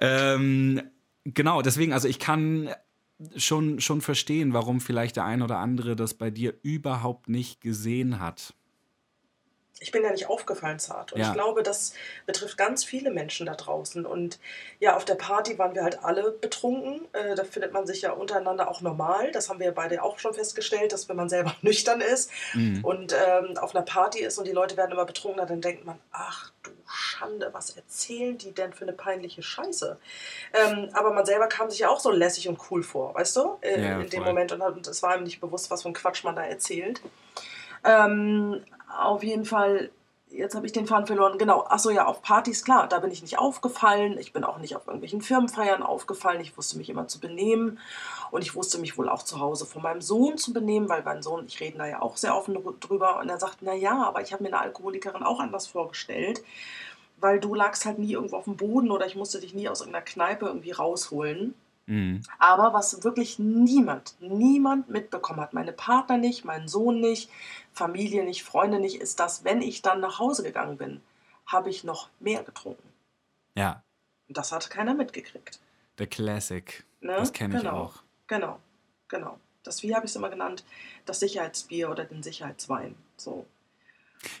[0.00, 0.82] ähm,
[1.24, 2.70] genau, deswegen, also ich kann
[3.36, 8.18] schon, schon verstehen, warum vielleicht der ein oder andere das bei dir überhaupt nicht gesehen
[8.20, 8.54] hat.
[9.82, 11.12] Ich bin ja nicht aufgefallen, Zart.
[11.14, 11.28] Und Ja.
[11.28, 11.94] ich glaube, das
[12.26, 14.04] betrifft ganz viele Menschen da draußen.
[14.04, 14.38] Und
[14.78, 17.08] ja, auf der Party waren wir halt alle betrunken.
[17.14, 19.32] Äh, da findet man sich ja untereinander auch normal.
[19.32, 22.84] Das haben wir beide auch schon festgestellt, dass wenn man selber nüchtern ist Mhm.
[22.84, 25.98] und ähm, auf einer Party ist und die Leute werden immer betrunkener, dann denkt man,
[26.12, 29.96] ach du Schande, was erzählen die denn für eine peinliche Scheiße?
[30.52, 33.56] Ähm, aber man selber kam sich ja auch so lässig und cool vor, weißt du,
[33.62, 34.24] äh, Ja, in dem.
[34.24, 34.52] Moment.
[34.52, 37.00] Und es war ihm nicht bewusst, was für ein Quatsch man da erzählt.
[37.84, 38.62] Ähm,
[38.98, 39.90] auf jeden Fall,
[40.28, 41.38] jetzt habe ich den Faden verloren.
[41.38, 44.18] Genau, achso, ja, auf Partys, klar, da bin ich nicht aufgefallen.
[44.18, 46.40] Ich bin auch nicht auf irgendwelchen Firmenfeiern aufgefallen.
[46.40, 47.78] Ich wusste mich immer zu benehmen.
[48.30, 51.22] Und ich wusste mich wohl auch zu Hause von meinem Sohn zu benehmen, weil mein
[51.22, 53.18] Sohn, ich rede da ja auch sehr offen drüber.
[53.20, 56.42] Und er sagt, na ja, aber ich habe mir eine Alkoholikerin auch anders vorgestellt.
[57.18, 59.80] Weil du lagst halt nie irgendwo auf dem Boden oder ich musste dich nie aus
[59.80, 61.54] irgendeiner Kneipe irgendwie rausholen.
[61.90, 62.22] Mhm.
[62.38, 67.28] Aber was wirklich niemand, niemand mitbekommen hat, meine Partner nicht, mein Sohn nicht,
[67.72, 71.00] Familie nicht, Freunde nicht, ist, dass wenn ich dann nach Hause gegangen bin,
[71.46, 72.88] habe ich noch mehr getrunken.
[73.56, 73.82] Ja,
[74.28, 75.58] Und das hat keiner mitgekriegt.
[75.98, 76.84] der Classic.
[77.00, 77.16] Ne?
[77.16, 77.94] Das kenne ich genau, auch.
[78.28, 78.60] Genau,
[79.08, 79.40] genau.
[79.64, 80.64] Das, wie habe ich es immer genannt,
[81.06, 82.94] das Sicherheitsbier oder den Sicherheitswein.
[83.16, 83.46] So.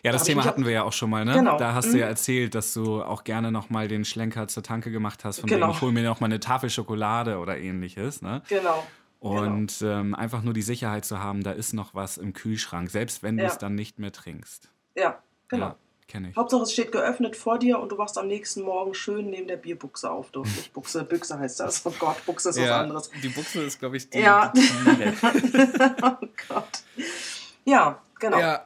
[0.02, 1.34] Ja, Da das ich Thema hatten wir ja auch schon mal, ne?
[1.34, 1.56] Genau.
[1.56, 1.98] Da hast du Mhm.
[2.00, 5.66] ja erzählt, dass du auch gerne nochmal den Schlenker zur Tanke gemacht hast, von Genau.
[5.68, 8.42] wegen, ich hol mir nochmal eine Tafel Schokolade oder ähnliches, ne?
[8.48, 8.86] Genau.
[9.20, 13.22] Und ähm, einfach nur die Sicherheit zu haben, da ist noch was im Kühlschrank, selbst
[13.22, 13.48] wenn du Ja.
[13.50, 14.68] es dann nicht mehr trinkst.
[14.94, 15.18] Ja,
[15.48, 15.66] genau.
[15.66, 15.76] Ja,
[16.08, 16.36] kenne ich.
[16.36, 19.56] Hauptsache es steht geöffnet vor dir und du wachst am nächsten Morgen schön neben der
[19.58, 20.30] Bierbuchse auf.
[20.30, 21.84] Du, nicht Buchse, Büchse heißt das.
[21.84, 23.10] Oh Gott, Buchse ist was anderes.
[23.22, 24.52] die Buchse ist, glaube ich, die, Ja.
[24.56, 24.60] die
[26.02, 26.82] oh Gott.
[27.64, 28.38] Ja, genau.
[28.38, 28.64] Ja.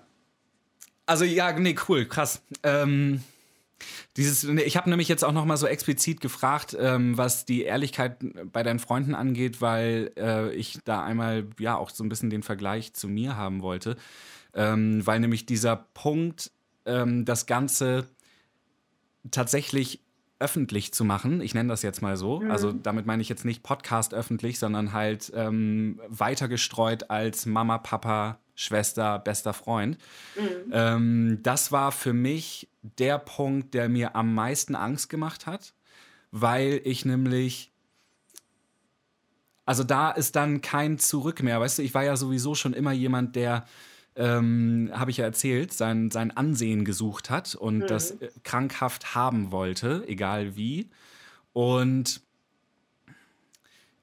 [1.07, 2.43] Also ja, nee, cool, krass.
[2.63, 3.21] Ähm,
[4.17, 8.17] Dieses, ich habe nämlich jetzt auch noch mal so explizit gefragt, ähm, was die Ehrlichkeit
[8.53, 12.45] bei deinen Freunden angeht, weil äh, ich da einmal ja auch so ein bisschen den
[12.45, 13.97] Vergleich zu mir haben wollte,
[14.55, 16.53] ähm, weil nämlich dieser Punkt,
[16.87, 18.07] ähm, das Ganze
[19.31, 20.01] tatsächlich
[20.39, 22.51] öffentlich zu machen, ich nenne das jetzt mal so, mhm.
[22.51, 27.79] also damit meine ich jetzt nicht Podcast öffentlich, sondern halt ähm, weiter gestreut als Mama,
[27.79, 29.99] Papa, Schwester, bester Freund.
[30.37, 30.73] Mhm.
[30.73, 35.75] Ähm, das war für mich der Punkt, der mir am meisten Angst gemacht hat,
[36.31, 37.73] weil ich nämlich
[39.67, 41.61] also da ist dann kein Zurück mehr.
[41.61, 43.67] Weißt du, ich war ja sowieso schon immer jemand, der,
[44.17, 47.87] ähm, habe ich ja erzählt, sein, sein Ansehen gesucht hat und mhm.
[47.87, 50.91] das äh, krankhaft haben wollte, egal wie.
[51.53, 52.21] Und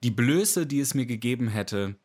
[0.04, 1.96] die Blöße, die es mir gegeben hätte,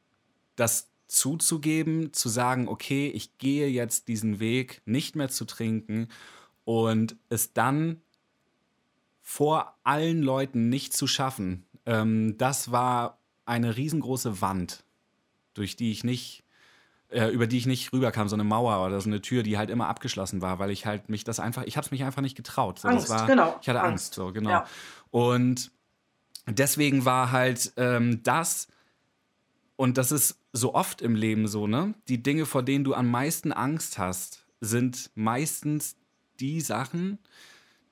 [0.56, 6.08] das zuzugeben, zu sagen, okay, ich gehe jetzt diesen Weg, nicht mehr zu trinken
[6.64, 8.00] und es dann
[9.22, 14.84] vor allen Leuten nicht zu schaffen, ähm, das war eine riesengroße Wand,
[15.54, 16.44] durch die ich nicht,
[17.08, 19.70] äh, über die ich nicht rüberkam, so eine Mauer oder so eine Tür, die halt
[19.70, 22.36] immer abgeschlossen war, weil ich halt mich das einfach, ich habe es mich einfach nicht
[22.36, 22.80] getraut.
[22.80, 23.56] So, Angst, war, genau.
[23.60, 24.50] Ich hatte Angst, Angst so genau.
[24.50, 24.66] Ja.
[25.10, 25.70] Und
[26.46, 28.68] deswegen war halt ähm, das
[29.76, 31.94] und das ist so oft im Leben so, ne?
[32.08, 35.96] Die Dinge, vor denen du am meisten Angst hast, sind meistens
[36.40, 37.18] die Sachen,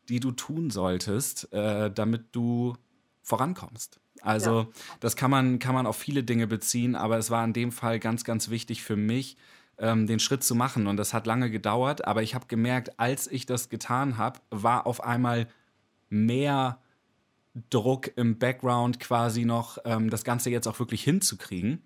[0.09, 2.75] die du tun solltest, äh, damit du
[3.23, 4.01] vorankommst.
[4.23, 4.69] Also ja.
[5.01, 7.99] das kann man, kann man auf viele Dinge beziehen, aber es war in dem Fall
[7.99, 9.37] ganz, ganz wichtig für mich,
[9.79, 10.87] ähm, den Schritt zu machen.
[10.87, 14.87] Und das hat lange gedauert, aber ich habe gemerkt, als ich das getan habe, war
[14.87, 15.49] auf einmal
[16.09, 16.79] mehr
[17.71, 21.83] Druck im Background quasi noch, ähm, das Ganze jetzt auch wirklich hinzukriegen.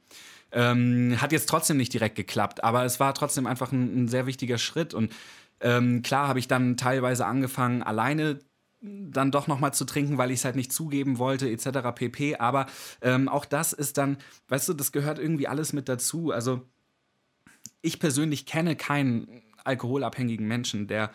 [0.51, 4.27] Ähm, hat jetzt trotzdem nicht direkt geklappt, aber es war trotzdem einfach ein, ein sehr
[4.27, 4.95] wichtiger Schritt.
[4.95, 5.13] Und
[5.61, 8.41] ähm, klar habe ich dann teilweise angefangen, alleine
[8.81, 11.95] dann doch noch mal zu trinken, weil ich es halt nicht zugeben wollte, etc.
[11.95, 12.37] pp.
[12.37, 12.67] Aber
[13.03, 16.31] ähm, auch das ist dann, weißt du, das gehört irgendwie alles mit dazu.
[16.31, 16.63] Also
[17.83, 21.11] ich persönlich kenne keinen alkoholabhängigen Menschen, der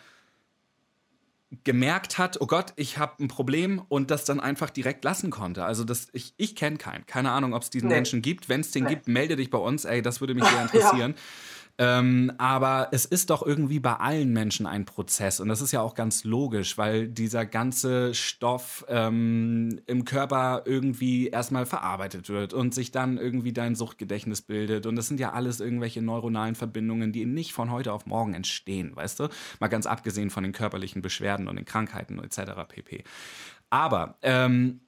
[1.62, 5.64] gemerkt hat, oh Gott, ich habe ein Problem und das dann einfach direkt lassen konnte.
[5.64, 7.06] Also das, ich, ich kenne keinen.
[7.06, 7.94] Keine Ahnung, ob es diesen nee.
[7.94, 8.48] Menschen gibt.
[8.48, 8.90] Wenn es den nee.
[8.90, 9.84] gibt, melde dich bei uns.
[9.84, 11.14] Ey, das würde mich sehr interessieren.
[11.16, 11.22] ja.
[11.76, 15.80] Ähm, aber es ist doch irgendwie bei allen Menschen ein Prozess und das ist ja
[15.80, 22.74] auch ganz logisch, weil dieser ganze Stoff ähm, im Körper irgendwie erstmal verarbeitet wird und
[22.74, 27.26] sich dann irgendwie dein Suchtgedächtnis bildet und das sind ja alles irgendwelche neuronalen Verbindungen, die
[27.26, 29.28] nicht von heute auf morgen entstehen, weißt du?
[29.58, 32.52] Mal ganz abgesehen von den körperlichen Beschwerden und den Krankheiten etc.
[32.68, 33.02] pp.
[33.70, 34.80] Aber ähm,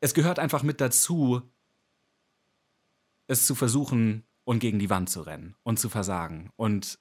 [0.00, 1.42] es gehört einfach mit dazu,
[3.26, 7.00] es zu versuchen, und gegen die Wand zu rennen und zu versagen und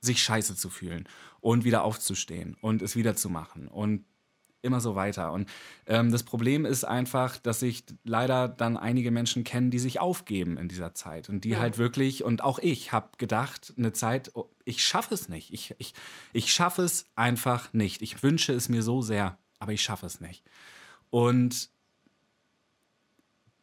[0.00, 1.08] sich scheiße zu fühlen
[1.40, 4.04] und wieder aufzustehen und es wieder zu machen und
[4.60, 5.32] immer so weiter.
[5.32, 5.48] Und
[5.86, 10.58] ähm, das Problem ist einfach, dass ich leider dann einige Menschen kenne, die sich aufgeben
[10.58, 11.58] in dieser Zeit und die ja.
[11.58, 15.54] halt wirklich, und auch ich habe gedacht, eine Zeit, oh, ich schaffe es nicht.
[15.54, 15.94] Ich, ich,
[16.34, 18.02] ich schaffe es einfach nicht.
[18.02, 20.44] Ich wünsche es mir so sehr, aber ich schaffe es nicht.
[21.08, 21.70] Und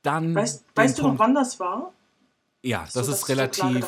[0.01, 0.33] dann.
[0.33, 1.93] Weißt, weißt du noch, wann das war?
[2.65, 3.85] Ja, das so, ist relativ.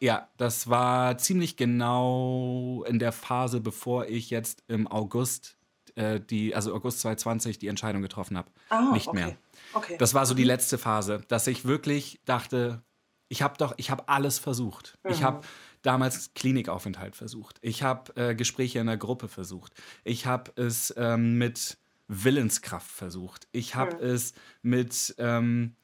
[0.00, 5.56] Ja, das war ziemlich genau in der Phase, bevor ich jetzt im August
[5.94, 8.50] äh, die, also August 2020 die Entscheidung getroffen habe.
[8.68, 9.16] Ah, Nicht okay.
[9.16, 9.36] mehr.
[9.72, 9.96] Okay.
[9.98, 10.48] Das war so die mhm.
[10.48, 12.82] letzte Phase, dass ich wirklich dachte,
[13.28, 14.98] ich habe doch, ich habe alles versucht.
[15.04, 15.10] Mhm.
[15.10, 15.40] Ich habe
[15.80, 17.58] damals Klinikaufenthalt versucht.
[17.62, 19.72] Ich habe äh, Gespräche in der Gruppe versucht.
[20.04, 23.48] Ich habe es ähm, mit Willenskraft versucht.
[23.52, 24.02] Ich habe mhm.
[24.02, 25.76] es mit ähm,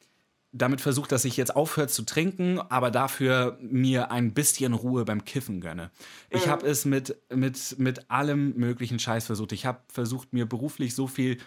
[0.55, 5.25] damit versucht, dass ich jetzt aufhöre zu trinken, aber dafür mir ein bisschen Ruhe beim
[5.25, 5.91] Kiffen gönne.
[6.31, 6.51] Ich mhm.
[6.51, 9.53] habe es mit, mit, mit allem möglichen Scheiß versucht.
[9.53, 11.39] Ich habe versucht, mir beruflich so viel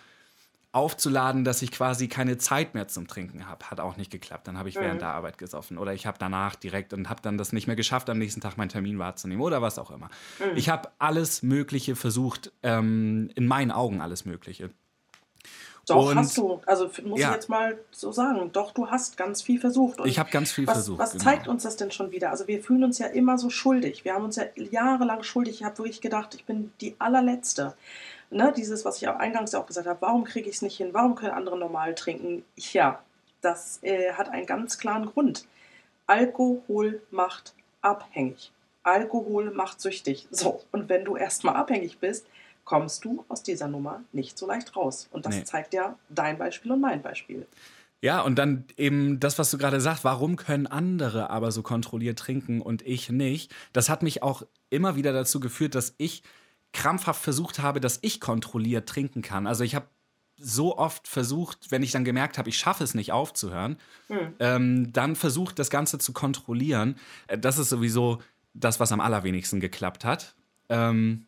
[0.74, 3.66] aufzuladen, dass ich quasi keine Zeit mehr zum Trinken habe.
[3.72, 4.48] Hat auch nicht geklappt.
[4.48, 4.82] Dann habe ich mhm.
[4.82, 5.78] während der Arbeit gesoffen.
[5.78, 8.58] Oder ich habe danach direkt und habe dann das nicht mehr geschafft, am nächsten Tag
[8.58, 10.10] meinen Termin wahrzunehmen oder was auch immer.
[10.40, 10.58] Mhm.
[10.58, 14.70] Ich habe alles Mögliche versucht, ähm, in meinen Augen alles Mögliche.
[15.88, 16.60] Doch, und, hast du.
[16.66, 17.30] Also muss ja.
[17.30, 18.52] ich jetzt mal so sagen.
[18.52, 20.02] Doch, du hast ganz viel versucht.
[20.02, 21.00] Und ich habe ganz viel was, versucht.
[21.00, 21.24] Was genau.
[21.24, 22.30] zeigt uns das denn schon wieder?
[22.30, 24.04] Also wir fühlen uns ja immer so schuldig.
[24.04, 25.56] Wir haben uns ja jahrelang schuldig.
[25.56, 27.74] Ich habe wirklich gedacht, ich bin die allerletzte.
[28.30, 30.90] Ne, dieses, was ich auch eingangs auch gesagt habe, warum kriege ich es nicht hin?
[30.92, 32.44] Warum können andere normal trinken?
[32.58, 33.00] Ja,
[33.40, 35.46] das äh, hat einen ganz klaren Grund.
[36.08, 38.52] Alkohol macht abhängig.
[38.84, 40.28] Alkohol macht süchtig.
[40.32, 42.26] So, und wenn du erstmal abhängig bist,
[42.68, 45.08] kommst du aus dieser Nummer nicht so leicht raus.
[45.12, 45.44] Und das nee.
[45.46, 47.48] zeigt ja dein Beispiel und mein Beispiel.
[48.02, 52.20] Ja, und dann eben das, was du gerade sagst, warum können andere aber so kontrolliert
[52.20, 53.56] trinken und ich nicht?
[53.72, 56.24] Das hat mich auch immer wieder dazu geführt, dass ich
[56.74, 59.48] krampfhaft versucht habe, dass ich kontrolliert trinken kann.
[59.48, 59.88] Also ich habe
[60.38, 64.34] so oft versucht, wenn ich dann gemerkt habe, ich schaffe es nicht aufzuhören, hm.
[64.40, 66.98] ähm, dann versucht, das Ganze zu kontrollieren.
[67.28, 68.22] Äh, das ist sowieso
[68.54, 70.36] das, was am allerwenigsten geklappt hat.
[70.68, 71.28] Ähm,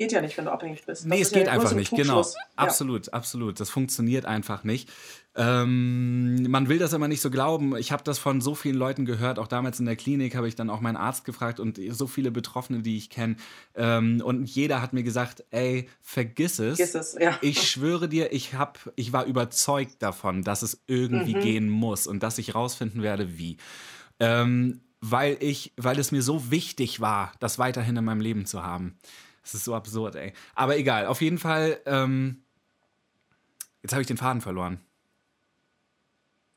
[0.00, 1.02] geht ja nicht, wenn du abhängig bist.
[1.02, 2.24] Das nee, es geht ja einfach nicht, genau.
[2.56, 3.12] Absolut, ja.
[3.12, 3.60] absolut.
[3.60, 4.88] Das funktioniert einfach nicht.
[5.34, 7.76] Ähm, man will das immer nicht so glauben.
[7.76, 9.38] Ich habe das von so vielen Leuten gehört.
[9.38, 12.30] Auch damals in der Klinik habe ich dann auch meinen Arzt gefragt und so viele
[12.30, 13.36] Betroffene, die ich kenne.
[13.74, 16.78] Ähm, und jeder hat mir gesagt: Ey, vergiss es.
[16.78, 17.38] Vergiss es ja.
[17.42, 21.40] Ich schwöre dir, ich, hab, ich war überzeugt davon, dass es irgendwie mhm.
[21.40, 23.58] gehen muss und dass ich rausfinden werde, wie.
[24.18, 28.62] Ähm, weil, ich, weil es mir so wichtig war, das weiterhin in meinem Leben zu
[28.62, 28.96] haben.
[29.42, 30.32] Das ist so absurd, ey.
[30.54, 31.80] Aber egal, auf jeden Fall.
[31.86, 32.42] Ähm,
[33.82, 34.80] jetzt habe ich den Faden verloren.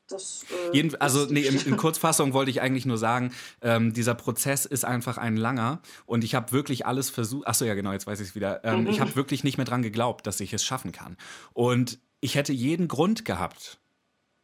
[0.08, 3.32] Das, äh, Jeden, also nee, in, in, Kurzfassung wollte ich eigentlich nur sagen,
[3.62, 7.46] ähm, dieser Prozess ist einfach ein langer und ich habe wirklich alles versucht.
[7.46, 8.62] Achso, ja genau, jetzt weiß ich es wieder.
[8.64, 8.88] Ähm, mhm.
[8.88, 11.16] Ich habe wirklich nicht mehr dran geglaubt, dass ich es schaffen kann.
[11.54, 13.80] Und ich hätte jeden Grund gehabt,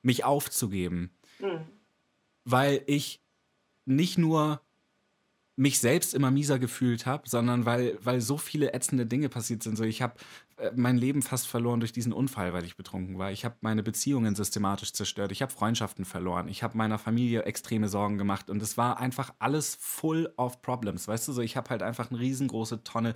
[0.03, 1.61] mich aufzugeben, mhm.
[2.45, 3.21] weil ich
[3.85, 4.63] nicht nur
[5.61, 9.77] mich selbst immer mieser gefühlt habe, sondern weil, weil so viele ätzende Dinge passiert sind.
[9.77, 10.15] So, ich habe
[10.57, 13.31] äh, mein Leben fast verloren durch diesen Unfall, weil ich betrunken war.
[13.31, 15.33] Ich habe meine Beziehungen systematisch zerstört.
[15.33, 16.49] Ich habe Freundschaften verloren.
[16.49, 18.49] Ich habe meiner Familie extreme Sorgen gemacht.
[18.49, 21.07] Und es war einfach alles full of problems.
[21.07, 23.13] Weißt du, so ich habe halt einfach eine riesengroße Tonne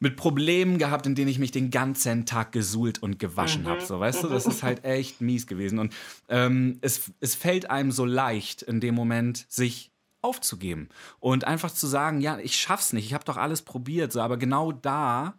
[0.00, 3.68] mit Problemen gehabt, in denen ich mich den ganzen Tag gesuhlt und gewaschen mhm.
[3.68, 3.82] habe.
[3.82, 5.78] So, weißt du, das ist halt echt mies gewesen.
[5.78, 5.94] Und
[6.28, 9.91] ähm, es, es fällt einem so leicht in dem Moment, sich
[10.22, 10.88] aufzugeben
[11.20, 14.36] und einfach zu sagen, ja, ich schaff's nicht, ich habe doch alles probiert, so, aber
[14.36, 15.34] genau da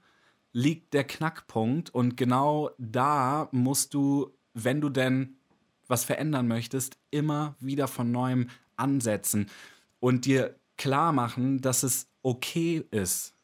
[0.52, 5.38] liegt der Knackpunkt und genau da musst du, wenn du denn
[5.88, 9.50] was verändern möchtest, immer wieder von neuem ansetzen
[10.00, 13.36] und dir klar machen, dass es okay ist,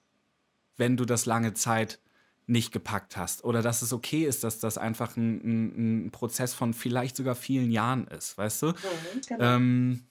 [0.78, 2.00] wenn du das lange Zeit
[2.48, 6.54] nicht gepackt hast oder dass es okay ist, dass das einfach ein, ein, ein Prozess
[6.54, 8.68] von vielleicht sogar vielen Jahren ist, weißt du?
[8.68, 8.76] Mhm,
[9.28, 9.44] genau.
[9.44, 10.04] ähm,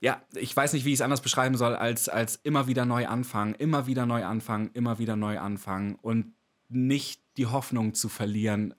[0.00, 3.06] ja, ich weiß nicht, wie ich es anders beschreiben soll, als, als immer wieder neu
[3.06, 6.34] anfangen, immer wieder neu anfangen, immer wieder neu anfangen und
[6.68, 8.74] nicht die Hoffnung zu verlieren,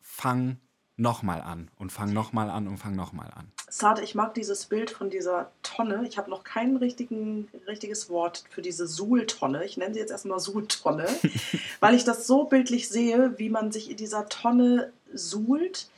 [0.00, 0.58] fang
[0.96, 3.50] nochmal an und fang nochmal an und fang nochmal an.
[3.68, 6.06] Sade, ich mag dieses Bild von dieser Tonne.
[6.06, 9.64] Ich habe noch kein richtigen, richtiges Wort für diese Suhltonne.
[9.64, 11.08] Ich nenne sie jetzt erstmal Suhltonne,
[11.80, 15.88] weil ich das so bildlich sehe, wie man sich in dieser Tonne suhlt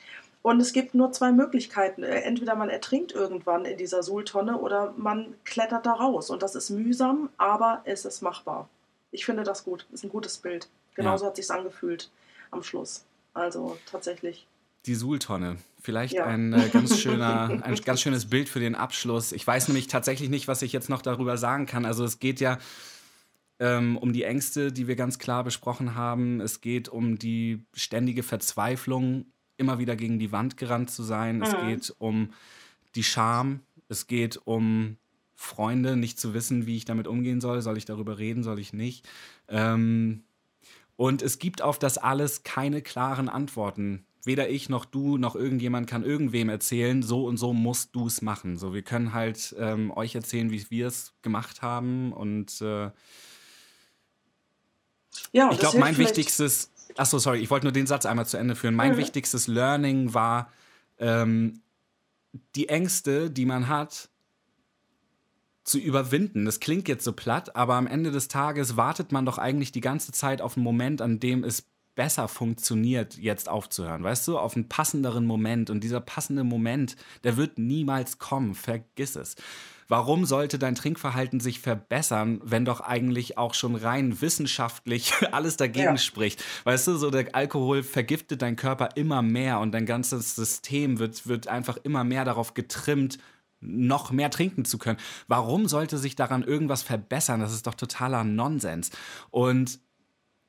[0.46, 2.04] und es gibt nur zwei Möglichkeiten.
[2.04, 6.30] Äh, entweder man ertrinkt irgendwann in dieser Suhltonne oder man klettert da raus.
[6.30, 8.68] Und das ist mühsam, aber es ist machbar.
[9.10, 9.86] Ich finde das gut.
[9.90, 10.68] Ist ein gutes Bild.
[10.94, 11.30] Genauso ja.
[11.30, 12.12] hat sich angefühlt
[12.52, 13.04] am Schluss.
[13.34, 14.46] Also tatsächlich.
[14.84, 15.56] Die Suhltonne.
[15.80, 16.26] Vielleicht ja.
[16.26, 19.32] ein, äh, ganz schöner, ein ganz schönes Bild für den Abschluss.
[19.32, 21.84] Ich weiß nämlich tatsächlich nicht, was ich jetzt noch darüber sagen kann.
[21.84, 22.58] Also es geht ja
[23.58, 26.40] ähm, um die Ängste, die wir ganz klar besprochen haben.
[26.40, 29.26] Es geht um die ständige Verzweiflung
[29.56, 31.38] immer wieder gegen die Wand gerannt zu sein.
[31.38, 31.42] Mhm.
[31.42, 32.32] Es geht um
[32.94, 33.60] die Scham.
[33.88, 34.96] Es geht um
[35.34, 37.60] Freunde, nicht zu wissen, wie ich damit umgehen soll.
[37.62, 39.06] Soll ich darüber reden, soll ich nicht?
[39.48, 40.24] Ähm,
[40.96, 44.06] und es gibt auf das alles keine klaren Antworten.
[44.24, 48.22] Weder ich noch du noch irgendjemand kann irgendwem erzählen, so und so musst du es
[48.22, 48.56] machen.
[48.56, 52.12] So, wir können halt ähm, euch erzählen, wie wir es gemacht haben.
[52.12, 52.90] Und äh,
[55.32, 58.54] ja, ich glaube, mein wichtigstes Achso, sorry, ich wollte nur den Satz einmal zu Ende
[58.54, 58.74] führen.
[58.74, 58.98] Mein mhm.
[58.98, 60.50] wichtigstes Learning war,
[60.98, 61.60] ähm,
[62.54, 64.08] die Ängste, die man hat,
[65.64, 66.44] zu überwinden.
[66.44, 69.80] Das klingt jetzt so platt, aber am Ende des Tages wartet man doch eigentlich die
[69.80, 71.64] ganze Zeit auf einen Moment, an dem es
[71.96, 74.04] besser funktioniert, jetzt aufzuhören.
[74.04, 75.70] Weißt du, auf einen passenderen Moment.
[75.70, 76.94] Und dieser passende Moment,
[77.24, 78.54] der wird niemals kommen.
[78.54, 79.34] Vergiss es.
[79.88, 85.84] Warum sollte dein Trinkverhalten sich verbessern, wenn doch eigentlich auch schon rein wissenschaftlich alles dagegen
[85.84, 85.98] ja.
[85.98, 86.42] spricht?
[86.64, 91.26] Weißt du, so der Alkohol vergiftet deinen Körper immer mehr und dein ganzes System wird,
[91.26, 93.18] wird einfach immer mehr darauf getrimmt,
[93.60, 94.98] noch mehr trinken zu können.
[95.28, 97.40] Warum sollte sich daran irgendwas verbessern?
[97.40, 98.90] Das ist doch totaler Nonsens.
[99.30, 99.80] Und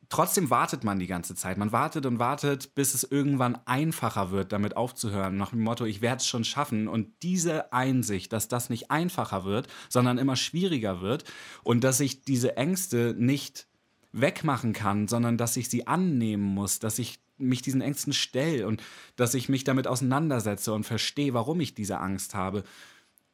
[0.10, 1.58] trotzdem wartet man die ganze Zeit.
[1.58, 5.38] Man wartet und wartet, bis es irgendwann einfacher wird, damit aufzuhören.
[5.38, 6.88] Nach dem Motto, ich werde es schon schaffen.
[6.88, 11.26] Und diese Einsicht, dass das nicht einfacher wird, sondern immer schwieriger wird
[11.64, 13.68] und dass ich diese Ängste nicht
[14.12, 18.82] wegmachen kann, sondern dass ich sie annehmen muss, dass ich mich diesen Ängsten stelle und
[19.16, 22.64] dass ich mich damit auseinandersetze und verstehe, warum ich diese Angst habe.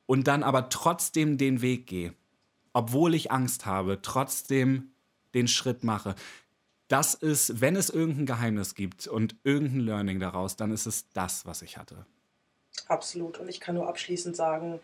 [0.05, 2.13] Und dann aber trotzdem den Weg gehe,
[2.74, 4.91] obwohl ich Angst habe, trotzdem
[5.34, 6.15] den Schritt mache
[6.88, 11.45] das ist, wenn es irgendein Geheimnis gibt und irgendein Learning daraus, dann ist es das,
[11.45, 12.05] was ich hatte.
[12.88, 13.39] Absolut.
[13.39, 14.79] Und ich kann nur abschließend sagen,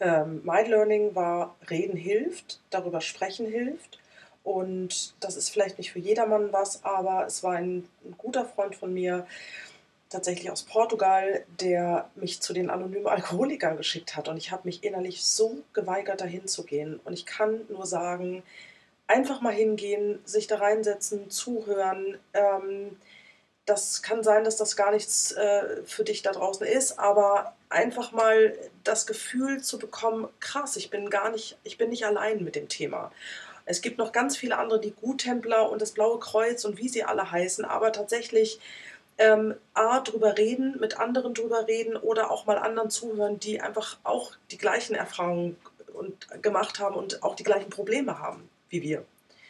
[0.00, 4.00] Ähm, My Learning war Reden hilft, darüber sprechen hilft.
[4.42, 8.74] Und das ist vielleicht nicht für jedermann was, aber es war ein, ein guter Freund
[8.74, 9.26] von mir,
[10.10, 14.28] tatsächlich aus Portugal, der mich zu den anonymen Alkoholikern geschickt hat.
[14.28, 17.00] Und ich habe mich innerlich so geweigert, dahin zu gehen.
[17.04, 18.42] Und ich kann nur sagen,
[19.12, 22.18] einfach mal hingehen, sich da reinsetzen, zuhören.
[22.32, 22.96] Ähm,
[23.66, 28.12] das kann sein, dass das gar nichts äh, für dich da draußen ist, aber einfach
[28.12, 32.56] mal das Gefühl zu bekommen, krass, ich bin gar nicht, ich bin nicht allein mit
[32.56, 33.12] dem Thema.
[33.64, 37.04] Es gibt noch ganz viele andere, die Guttempler und das Blaue Kreuz und wie sie
[37.04, 38.58] alle heißen, aber tatsächlich
[39.18, 43.98] ähm, A, drüber reden, mit anderen drüber reden oder auch mal anderen zuhören, die einfach
[44.02, 45.56] auch die gleichen Erfahrungen
[45.92, 49.04] und, gemacht haben und auch die gleichen Probleme haben wie wir.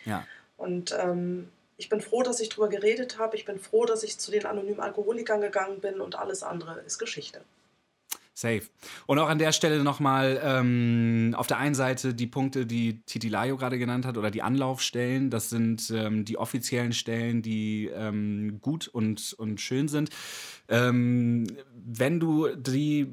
[0.04, 0.26] Ja.
[0.56, 3.36] Und ähm, ich bin froh, dass ich drüber geredet habe.
[3.36, 6.98] Ich bin froh, dass ich zu den anonymen Alkoholikern gegangen bin und alles andere ist
[6.98, 7.40] Geschichte.
[8.34, 8.62] Safe.
[9.06, 13.28] Und auch an der Stelle nochmal ähm, auf der einen Seite die Punkte, die Titi
[13.28, 15.28] Layo gerade genannt hat, oder die Anlaufstellen.
[15.28, 20.10] Das sind ähm, die offiziellen Stellen, die ähm, gut und, und schön sind.
[20.68, 23.12] Ähm, wenn du die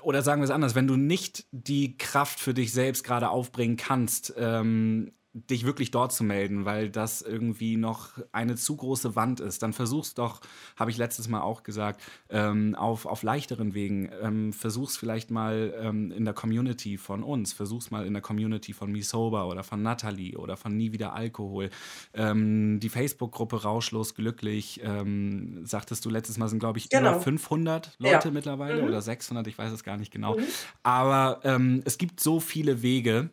[0.00, 3.76] oder sagen wir es anders, wenn du nicht die Kraft für dich selbst gerade aufbringen
[3.76, 9.40] kannst, ähm, dich wirklich dort zu melden, weil das irgendwie noch eine zu große Wand
[9.40, 10.40] ist, dann versuch's doch,
[10.76, 14.10] habe ich letztes Mal auch gesagt, ähm, auf, auf leichteren Wegen.
[14.20, 18.74] Ähm, versuch's vielleicht mal ähm, in der Community von uns, versuch's mal in der Community
[18.74, 21.70] von Misoba oder von Natalie oder von Nie wieder Alkohol.
[22.12, 27.12] Ähm, die Facebook-Gruppe Rauschlos Glücklich, ähm, sagtest du letztes Mal, sind glaube ich genau.
[27.12, 28.34] über 500 Leute ja.
[28.34, 28.88] mittlerweile mhm.
[28.88, 30.36] oder 600, ich weiß es gar nicht genau.
[30.36, 30.44] Mhm.
[30.82, 33.30] Aber ähm, es gibt so viele Wege,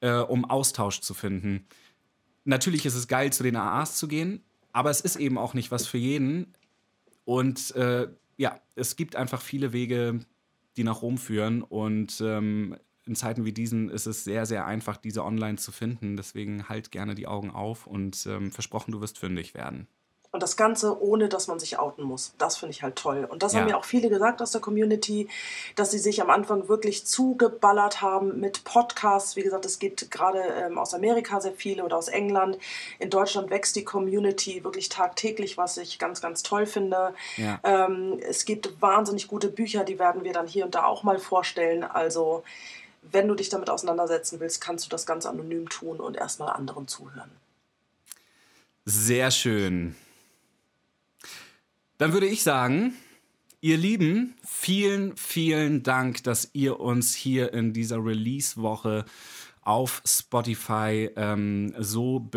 [0.00, 1.66] äh, um Austausch zu finden.
[2.44, 5.70] Natürlich ist es geil, zu den AAs zu gehen, aber es ist eben auch nicht
[5.70, 6.54] was für jeden.
[7.24, 10.20] Und äh, ja, es gibt einfach viele Wege,
[10.76, 11.62] die nach Rom führen.
[11.62, 16.16] Und ähm, in Zeiten wie diesen ist es sehr, sehr einfach, diese online zu finden.
[16.16, 19.88] Deswegen halt gerne die Augen auf und ähm, versprochen, du wirst fündig werden.
[20.36, 22.34] Und das Ganze ohne, dass man sich outen muss.
[22.36, 23.24] Das finde ich halt toll.
[23.24, 23.60] Und das ja.
[23.60, 25.30] haben mir auch viele gesagt aus der Community,
[25.76, 29.36] dass sie sich am Anfang wirklich zugeballert haben mit Podcasts.
[29.36, 32.58] Wie gesagt, es geht gerade ähm, aus Amerika sehr viele oder aus England.
[32.98, 37.14] In Deutschland wächst die Community wirklich tagtäglich, was ich ganz, ganz toll finde.
[37.38, 37.58] Ja.
[37.64, 41.18] Ähm, es gibt wahnsinnig gute Bücher, die werden wir dann hier und da auch mal
[41.18, 41.82] vorstellen.
[41.82, 42.44] Also,
[43.00, 46.88] wenn du dich damit auseinandersetzen willst, kannst du das ganz anonym tun und erstmal anderen
[46.88, 47.30] zuhören.
[48.84, 49.96] Sehr schön.
[51.98, 52.94] Dann würde ich sagen,
[53.60, 59.04] ihr Lieben, vielen, vielen Dank, dass ihr uns hier in dieser Release-Woche
[59.62, 62.28] auf Spotify ähm, so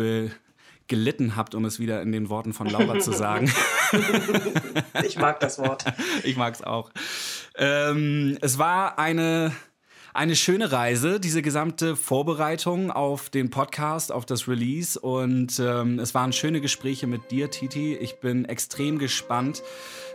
[0.88, 3.52] gelitten habt, um es wieder in den Worten von Laura zu sagen.
[5.04, 5.84] ich mag das Wort.
[6.24, 6.90] Ich mag es auch.
[7.56, 9.52] Ähm, es war eine
[10.12, 14.98] eine schöne Reise, diese gesamte Vorbereitung auf den Podcast, auf das Release.
[14.98, 17.94] Und ähm, es waren schöne Gespräche mit dir, Titi.
[17.94, 19.62] Ich bin extrem gespannt,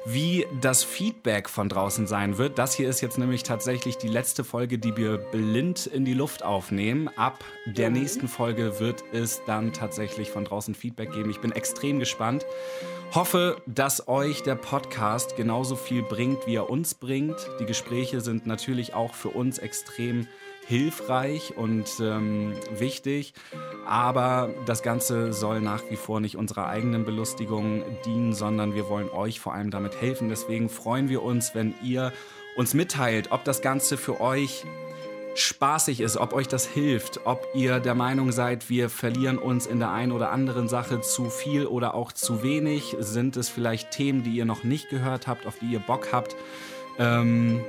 [0.05, 2.59] wie das Feedback von draußen sein wird.
[2.59, 6.43] Das hier ist jetzt nämlich tatsächlich die letzte Folge, die wir blind in die Luft
[6.43, 7.09] aufnehmen.
[7.15, 7.99] Ab der mhm.
[7.99, 11.29] nächsten Folge wird es dann tatsächlich von draußen Feedback geben.
[11.29, 12.45] Ich bin extrem gespannt.
[13.15, 17.37] Hoffe, dass euch der Podcast genauso viel bringt, wie er uns bringt.
[17.61, 20.27] Die Gespräche sind natürlich auch für uns extrem
[20.67, 23.33] hilfreich und ähm, wichtig,
[23.85, 29.07] aber das Ganze soll nach wie vor nicht unserer eigenen Belustigung dienen, sondern wir wollen
[29.07, 30.27] euch vor allem damit helfen.
[30.27, 32.11] Deswegen freuen wir uns, wenn ihr
[32.57, 34.65] uns mitteilt, ob das Ganze für euch
[35.35, 39.79] spaßig ist, ob euch das hilft, ob ihr der Meinung seid, wir verlieren uns in
[39.79, 42.95] der einen oder anderen Sache zu viel oder auch zu wenig.
[42.99, 46.35] Sind es vielleicht Themen, die ihr noch nicht gehört habt, auf die ihr Bock habt?
[46.97, 47.61] Ähm,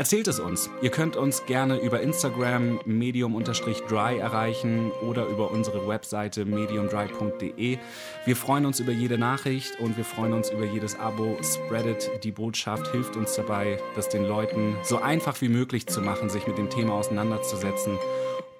[0.00, 0.70] Erzählt es uns.
[0.80, 7.78] Ihr könnt uns gerne über Instagram medium-dry erreichen oder über unsere Webseite mediumdry.de.
[8.24, 11.36] Wir freuen uns über jede Nachricht und wir freuen uns über jedes Abo.
[11.42, 16.30] Spreadet die Botschaft, hilft uns dabei, das den Leuten so einfach wie möglich zu machen,
[16.30, 17.98] sich mit dem Thema auseinanderzusetzen.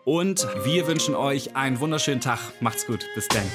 [0.05, 2.41] Und wir wünschen euch einen wunderschönen Tag.
[2.59, 3.07] Macht's gut.
[3.15, 3.47] Bis dann.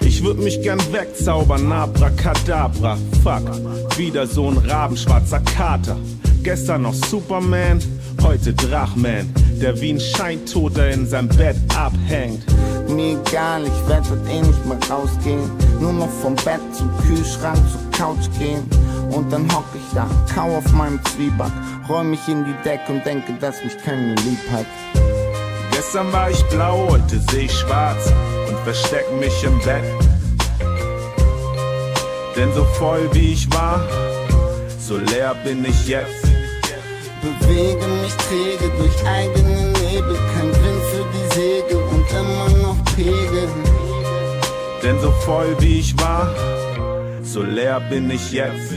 [0.00, 3.96] Ich würd mich gern wegzaubern, abracadabra, fuck.
[3.96, 5.96] Wieder so ein rabenschwarzer Kater.
[6.42, 7.80] Gestern noch Superman,
[8.22, 12.42] heute Drachman, der wie ein Scheintoter in seinem Bett abhängt.
[12.88, 15.50] Mir egal, ich werd heute eh nicht mehr rausgehen.
[15.80, 18.62] Nur noch vom Bett zum Kühlschrank zur Couch gehen.
[19.10, 21.52] Und dann hock ich da, kau auf meinem Zwieback,
[21.88, 24.66] räum mich in die Decke und denke, dass mich keiner lieb hat.
[25.72, 28.10] Gestern war ich blau, heute seh ich schwarz
[28.48, 29.84] und versteck mich im Bett.
[32.34, 33.84] Denn so voll wie ich war,
[34.78, 36.19] so leer bin ich jetzt.
[37.22, 43.48] Bewege mich träge durch eigenen Nebel, kein Wind für die Segel und immer noch Pegel.
[44.82, 46.34] Denn so voll wie ich war,
[47.22, 48.72] so leer bin ich jetzt.